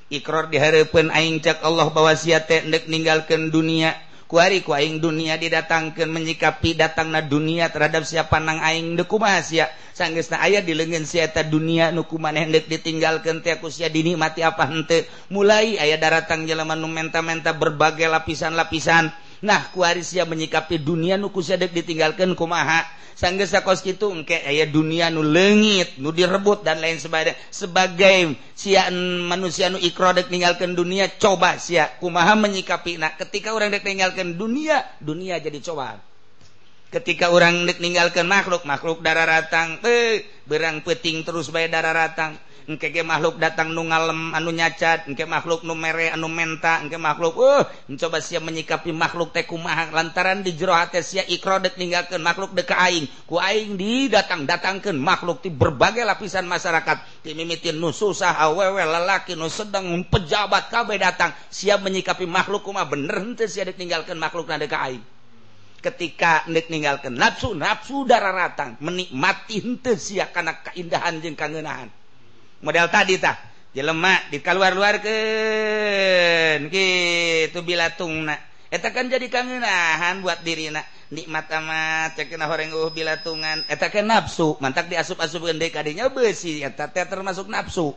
[0.09, 3.93] ikrar dihareupeun aing cak Allah bahwa sia teh ndek ninggalkeun dunia.
[4.27, 9.71] kuari kuing dunia didatangkan menyikapi datanglah dunia terhadap siapa nang aing dekuma sia.
[9.97, 15.97] Sanggesna ayah dilengen sieta dunia nukuman hendek ditinggalkan tiaku sia dinikmati apa hente mulai ayah
[15.97, 19.26] daratang jelema nu menta-menta berbagai lapisan-lapisan.
[19.47, 22.83] nah kuarisnya menyikapi dunia nuku sedek ditinggalkan kumaha?
[23.17, 27.33] Sanggesa kos itu engke aya dunia nu lengit nu direbut dan lain sebagainya.
[27.49, 28.93] Sebagai sia
[29.25, 33.01] manusia nu ikro dek ninggalkan dunia coba sia kumaha menyikapi.
[33.01, 35.97] Nah ketika orang dek ninggalkan dunia dunia jadi coba.
[36.93, 42.37] Ketika orang dek ninggalkan makhluk makhluk darah ratang eh berang peting terus bae darah ratang.
[42.67, 47.39] Engke makhluk datang nu ngalem anu nyacat engke makhluk nu mere anu menta engke makhluk
[47.39, 49.95] uh mencoba sia menyikapi makhluk teh kumaha.
[49.95, 53.07] Lantaran di jero hate sia ikrodet ninggalkeun makhluk dek aing.
[53.25, 57.23] Ku aing didatang datangkeun makhluk ti berbagai lapisan masyarakat.
[57.23, 61.31] Ti mimiti nu susah awewe lalaki nu sedang pejabat kabeh datang.
[61.47, 62.91] Sia menyikapi makhluk kumaha.
[62.91, 65.03] Bener henteu sia ditinggalkeun makhluk na dek aing.
[65.79, 71.87] Ketika nek ninggalkan nafsu nafsu darah ratang menikmati henteu sia kana keindahan jeung kangeunahan
[72.63, 73.37] model tadi tah.
[73.77, 75.13] Jelemak dikaluar-luarkan
[76.73, 78.41] gitu bilatung na
[78.73, 80.81] eta kan jadi kangenahan buat diri na
[81.13, 83.69] nikmat amat cekin horeng uh bilatungan.
[83.69, 84.57] Eta kan nafsu.
[84.65, 87.93] Mantak diasup-asup gendai kadinya besi eta teh termasuk nafsu.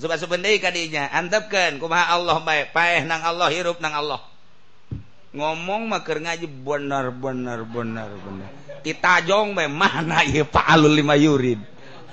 [0.00, 2.64] Asup-asup gendai kadinya antepkeun kumaha Allah bae?
[2.72, 4.24] Paeh nang Allah hirup nang Allah.
[5.36, 8.48] Ngomong maker ngaji bener bener bener bener
[8.80, 11.60] titajong bae mana ieu paalul lima yurid?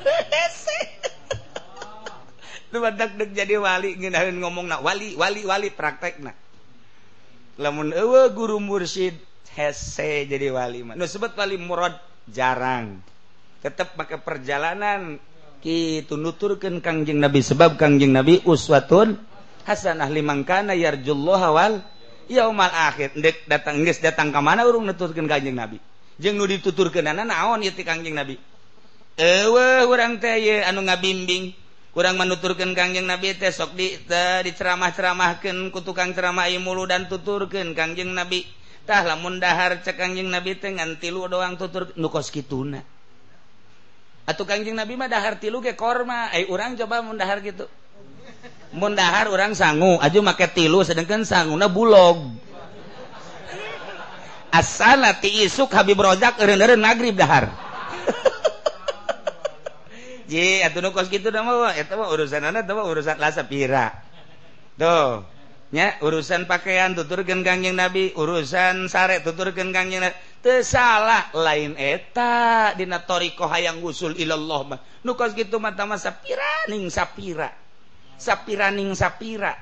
[2.80, 6.34] deg jadi wali ngenahin ngomong wali wali wali praktek na
[7.55, 9.15] lamun ewe guru mursyid
[9.55, 10.93] hese jadi wali mah.
[10.99, 11.95] Nu sebut wali murad
[12.28, 12.99] jarang.
[13.63, 15.17] Tetap pakai perjalanan
[15.63, 17.39] kitu nuturkeun kangjeng nabi.
[17.41, 19.15] Sebab kangjeng nabi uswatun
[19.65, 21.73] hasanah limangkana kana awal wal
[22.28, 23.15] yaumal akhir.
[23.15, 25.80] Dek datang geus datang ka mana urung nuturkeun kangjeng nabi?
[26.19, 28.36] Jeung nu dituturkeunana naon ieu ti kangjeng nabi?
[29.15, 31.64] Eueuh urang teh anu ngabimbing.
[31.95, 33.95] kurang menuturkan Kangjeng Nabi teh sok di
[34.43, 40.75] diceramah-ceramahkan ku tukang ceramah mulu dan tuturkan Kangjeng Nabitah lamun dahar cek Kangjeng Nabi teh
[40.75, 42.83] ngan tilu doang tutur nukos kituna.
[44.27, 47.63] Atau Kangjeng Nabi mah dahar tilu ke korma eh orang coba mendahar gitu
[48.75, 52.43] mendahar orang sangu aja make tilu sedangkan sanguna bulog.
[54.51, 57.64] Asal ti isuk Habib Rozak eren-eren nagrib dahar.
[62.86, 63.86] urusanpira
[64.76, 69.53] tuhnya urusan pakaian tuturkeun Kangjeng nabi urusan sare tutur
[70.45, 77.49] Teu salah lain eta Dinatoriko hayang usul ilallah nukos gitu mata-ma sapiraning sapira.
[78.17, 79.53] Sapiraning sapira.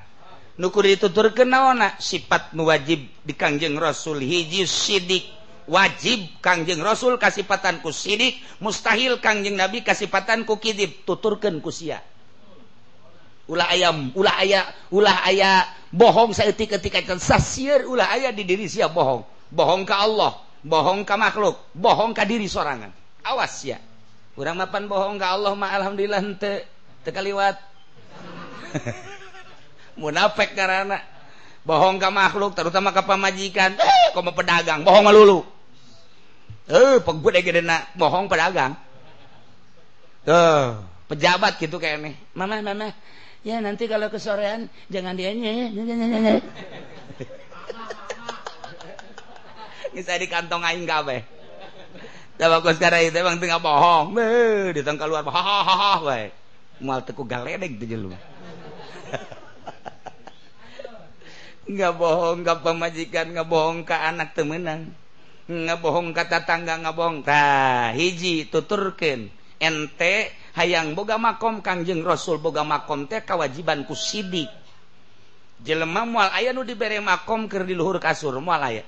[0.59, 5.42] Nukur ditutur kenaona sifat muwajib di Kangjeng Rasul hiji Sidik.
[5.69, 12.03] wajib Kangjeng Rasul kasipatan ku sidik mustahil Kangjeng Nabi kasipatan ku kidib tuturkan kusia
[13.43, 18.87] ulah ayam ulah aya ulah aya bohong saeutik ketika sasir ulah aya di diri sia
[18.87, 19.27] bohong.
[19.53, 22.89] Bohong ke Allah bohong ke makhluk bohong ke diri sorangan.
[23.27, 23.77] Awas ya
[24.39, 26.63] urang mapan bohong ke Allah mah alhamdulillah henteu
[27.03, 27.59] teu kaliwat.
[30.01, 31.03] Munafik karena
[31.67, 35.45] bohong ke makhluk terutama ke pemajikan eh koma pedagang bohong melulu
[36.69, 38.77] eh pegbut gede nak bohong pedagang.
[40.23, 42.89] Tuh pejabat gitu kayak nih mama mama
[43.45, 45.69] ya nanti kalau kesorean jangan dia ya
[49.93, 51.21] bisa di kantong aing kabe
[52.33, 54.25] Coba kau sekarang itu emang tengah bohong, be,
[54.73, 56.33] di tengah keluar, hahaha, wae,
[56.81, 58.09] mal teku galedek tuh jelu.
[61.69, 64.97] nggak bohong, nggak pemajikan, nggak bohong ke anak temenan
[65.47, 69.27] ngebohong kata tangga ngabongtah hiji tuturken
[69.59, 74.51] ente hayang boga makom Kangjeng Rasul boga makom teh kewajibanku sidik.
[75.63, 78.83] Jelema mual aya nu dibere makom keur diluhur kasur mual aya.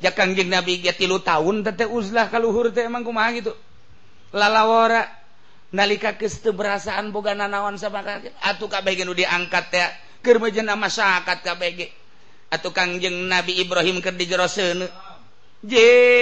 [0.00, 3.52] Ja Kangjeng Nabi ge tilu tahun teh uzlah ka luhur teh emang kumaha gitu?
[4.34, 5.06] Lalawara
[5.72, 8.02] nalika geus teu berasaan boga nanaon sama
[8.40, 9.84] atuh kabeh nu diangkat teh
[10.24, 11.92] keur meujana masyarakat kabeh
[12.48, 14.48] atuh Kangjeng Nabi Ibrahim keur dijero
[15.64, 15.74] J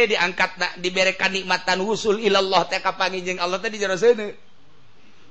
[0.07, 4.39] diangkat na, diberikan nikmatan usul ilallah teh kapangijeng Allah teh di sana kapangi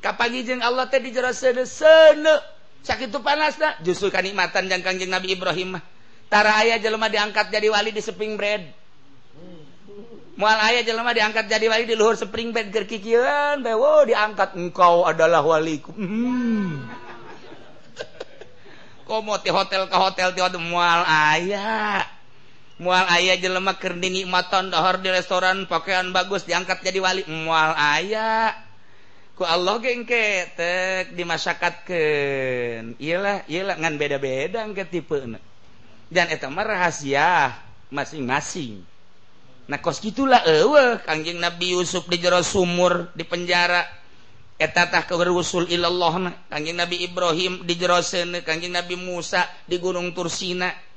[0.03, 2.35] Kapangijeng Allah teh di sana
[2.83, 5.83] sakit tu panas dah justru kanikmatan jang Kangjeng Nabi Ibrahim mah.
[6.27, 8.67] Tara jelema diangkat jadi wali di spring bread.
[10.35, 12.87] Mual ayah jelema diangkat jadi wali di luhur spring bread keur
[13.63, 15.91] bewo diangkat engkau adalah waliku.
[15.95, 16.87] Hmm.
[19.07, 22.20] Komo ti hotel ke hotel ti mual ayah.
[22.81, 27.21] mual ayah jelema keur dinikmatan dohor di restoran pakaian bagus diangkat jadi wali.
[27.29, 28.57] Mual ayah
[29.37, 32.97] ku Allah gengke tek dimasakatkeun.
[32.97, 35.37] Iyalah iyalah ngan beda-beda engke tipeuna
[36.11, 37.55] dan eta mah rahasia
[37.87, 38.83] masing-masing.
[39.71, 43.87] Nah kos gitulah eueuh Kangjeng Nabi Yusuf di jero sumur di penjara.
[44.59, 50.11] Eta tah keusul ilallah Kangjeng Nabi Ibrahim di jero seuneu Kangjeng Nabi Musa di gunung
[50.11, 50.90] Tursina.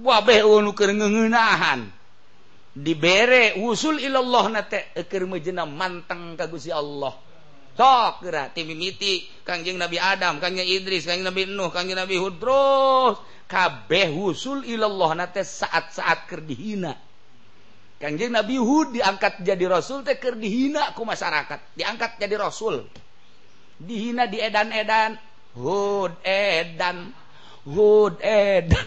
[0.00, 1.80] wabehan
[2.74, 4.44] diberre usul illallah
[5.70, 7.14] manteng ka kagusi Allah.
[7.74, 8.22] Sok
[8.54, 13.18] ti mimiti Kangjeng Nabi Adam Kangjeng Idris Kangjeng Nabi Nuh Kangjeng Nabi Hud terus
[13.50, 16.94] kabeh usul illallah nate saat-saat keur dihina.
[17.98, 21.74] Kangjeng Nabi Hud diangkat jadi rasul teh keur dihina ku masyarakat.
[21.74, 22.86] Diangkat jadi rasul.
[23.78, 25.18] Dihina di edan-edan.
[25.58, 27.10] Hud edan.
[27.66, 28.86] Hud edan.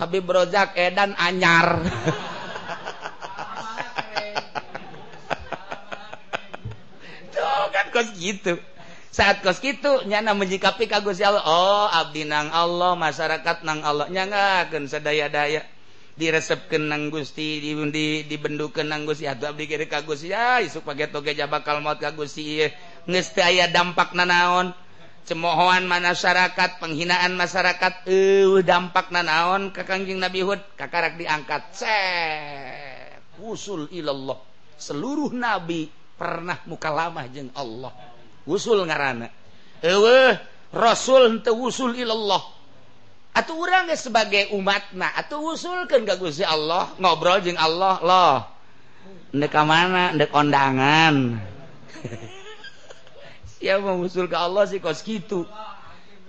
[0.00, 1.84] Habib Rozak Edan anyar.
[7.36, 8.56] Tuh kan kos gitu.
[9.12, 11.44] Saat kos gitu nyana menjikapi ka Gusti Allah.
[11.44, 14.08] Oh, abdi nang Allah, masyarakat nang Allah.
[14.08, 15.68] Nyangakeun sadaya-daya.
[16.16, 19.28] Diresepkeun nang Gusti, di di dibendukeun nang Gusti.
[19.28, 20.32] Atuh abdi kiri ka Gusti.
[20.32, 22.64] Ya, isuk pake toge bakal maut ka Gusti.
[23.04, 24.72] Geus teu aya dampak nanaon.
[25.30, 30.58] cemohoan masyarakat penghinaan masyarakat uh, dampak nanaon ke Kangjeng Nabi Hud?
[30.74, 33.22] Kakarak diangkat set.
[33.38, 34.42] Usul ilallah.
[34.74, 35.86] Seluruh nabi
[36.18, 37.94] pernah muka lama jeung Allah.
[38.42, 39.30] Usul ngarana.
[39.86, 40.34] Eueuh
[40.74, 42.42] rasul henteu usul ilallah.
[43.30, 48.36] Atuh urang sebagai sebagai umatna atuh usulkeun ka Gusti Allah ngobrol jeung Allah loh.
[49.30, 50.10] Ndek ka mana?
[50.10, 51.38] Ndek kondangan
[53.60, 55.44] ya mengusul ke Allah sih kos gitu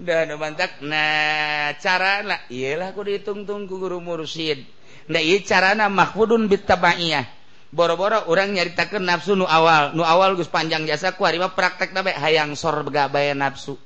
[0.01, 4.65] dan mantak nah cara lah iyalah aku dihitung-tung ku guru mursyid.
[5.07, 7.25] Nah iya carana mahfudun bitabaiyah
[7.71, 9.95] boro-boro orang nyaritakan nafsu nu awal.
[9.95, 13.79] Nu awal gus panjang jasa ku hari praktek tapi hayang sor begabaya nafsu.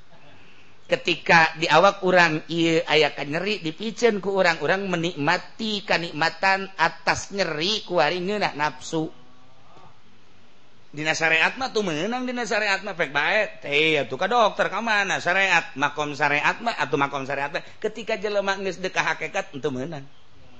[0.86, 2.46] Ketika di awak orang
[2.86, 9.25] aya kan nyeri dipicen ku orang-orang menikmati kenikmatan atas nyeri kuari ngeunah nafsu
[10.96, 13.60] dina syariat mah tuh menang dina syariat mah pek baik.
[13.60, 15.76] Teh atuh ka dokter ka mana syariat?
[15.76, 17.60] Makom syariat mah atau makom syariat mah.
[17.76, 20.08] Ketika jelema geus deuk hakikat itu menang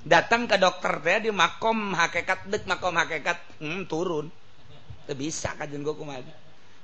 [0.05, 4.29] datang ke dokter teh di makom hakikat dek makom hakikat hmm, turun.
[5.09, 6.21] Teu bisa kajen gua kumaha?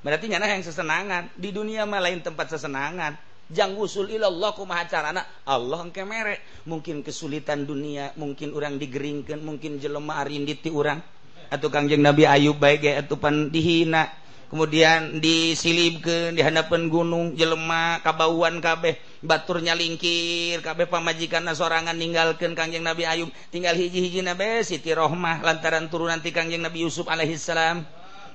[0.00, 1.36] Berarti nyana yang sesenangan.
[1.36, 3.14] Di dunia mah lain tempat sesenangan.
[3.52, 5.22] Jang usul ilallah kumaha carana?
[5.44, 11.21] Allah engke merek mungkin kesulitan dunia mungkin orang digeringkan mungkin jelema arindit ti orang
[11.52, 14.08] atau Kangjeng Nabi Ayub baik atupan dihina.
[14.52, 22.52] Kemudian disilib ke di hadapan gunung jelema kabauan kabeh baturnya lingkir kabeh pamajikan sorangan ninggalkan
[22.52, 23.32] Kangjeng Nabi Ayub.
[23.48, 27.80] Tinggal hiji-hiji nabe Siti Rohmah lantaran turun nanti Kangjeng Nabi Yusuf alaihissalam.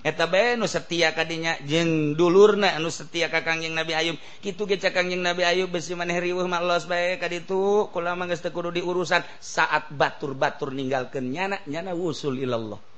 [0.01, 4.17] Eta be nu setia kadinya jeng dulurna anu setia ka Kangjeng Nabi Ayub.
[4.41, 8.41] Kitu ge Kangjeng Nabi Ayub besi maneh riweuh mah Allah bae kaditu kula mah geus
[8.41, 12.96] teu kudu diurusan saat batur-batur ninggalkeun nyana nyana wusul ilallah.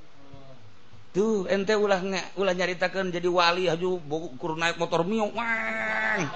[1.10, 2.02] tuh ente ulah
[2.38, 3.98] ulah nyaritakan jadi wali haju
[4.38, 6.30] kur naik motor mio wang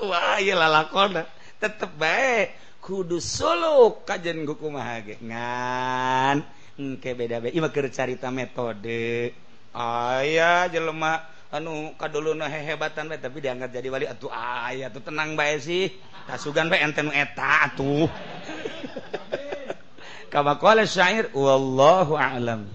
[0.08, 1.24] wah iya lalakona
[1.60, 5.18] tetep baik kudu suluk kajen guku mahage.
[5.18, 6.46] Ngan
[6.78, 9.34] engke beda beda ima keur carita metode.
[9.74, 14.06] Ayah jelema anu kaduluna hehebatan bae tapi diangkat jadi wali.
[14.06, 14.30] Atuh
[14.70, 15.90] ayah tuh tenang bae sih.
[16.30, 18.06] Kasugan bae ente nu eta atuh.
[20.36, 22.68] kama qala syair wallahu a'lam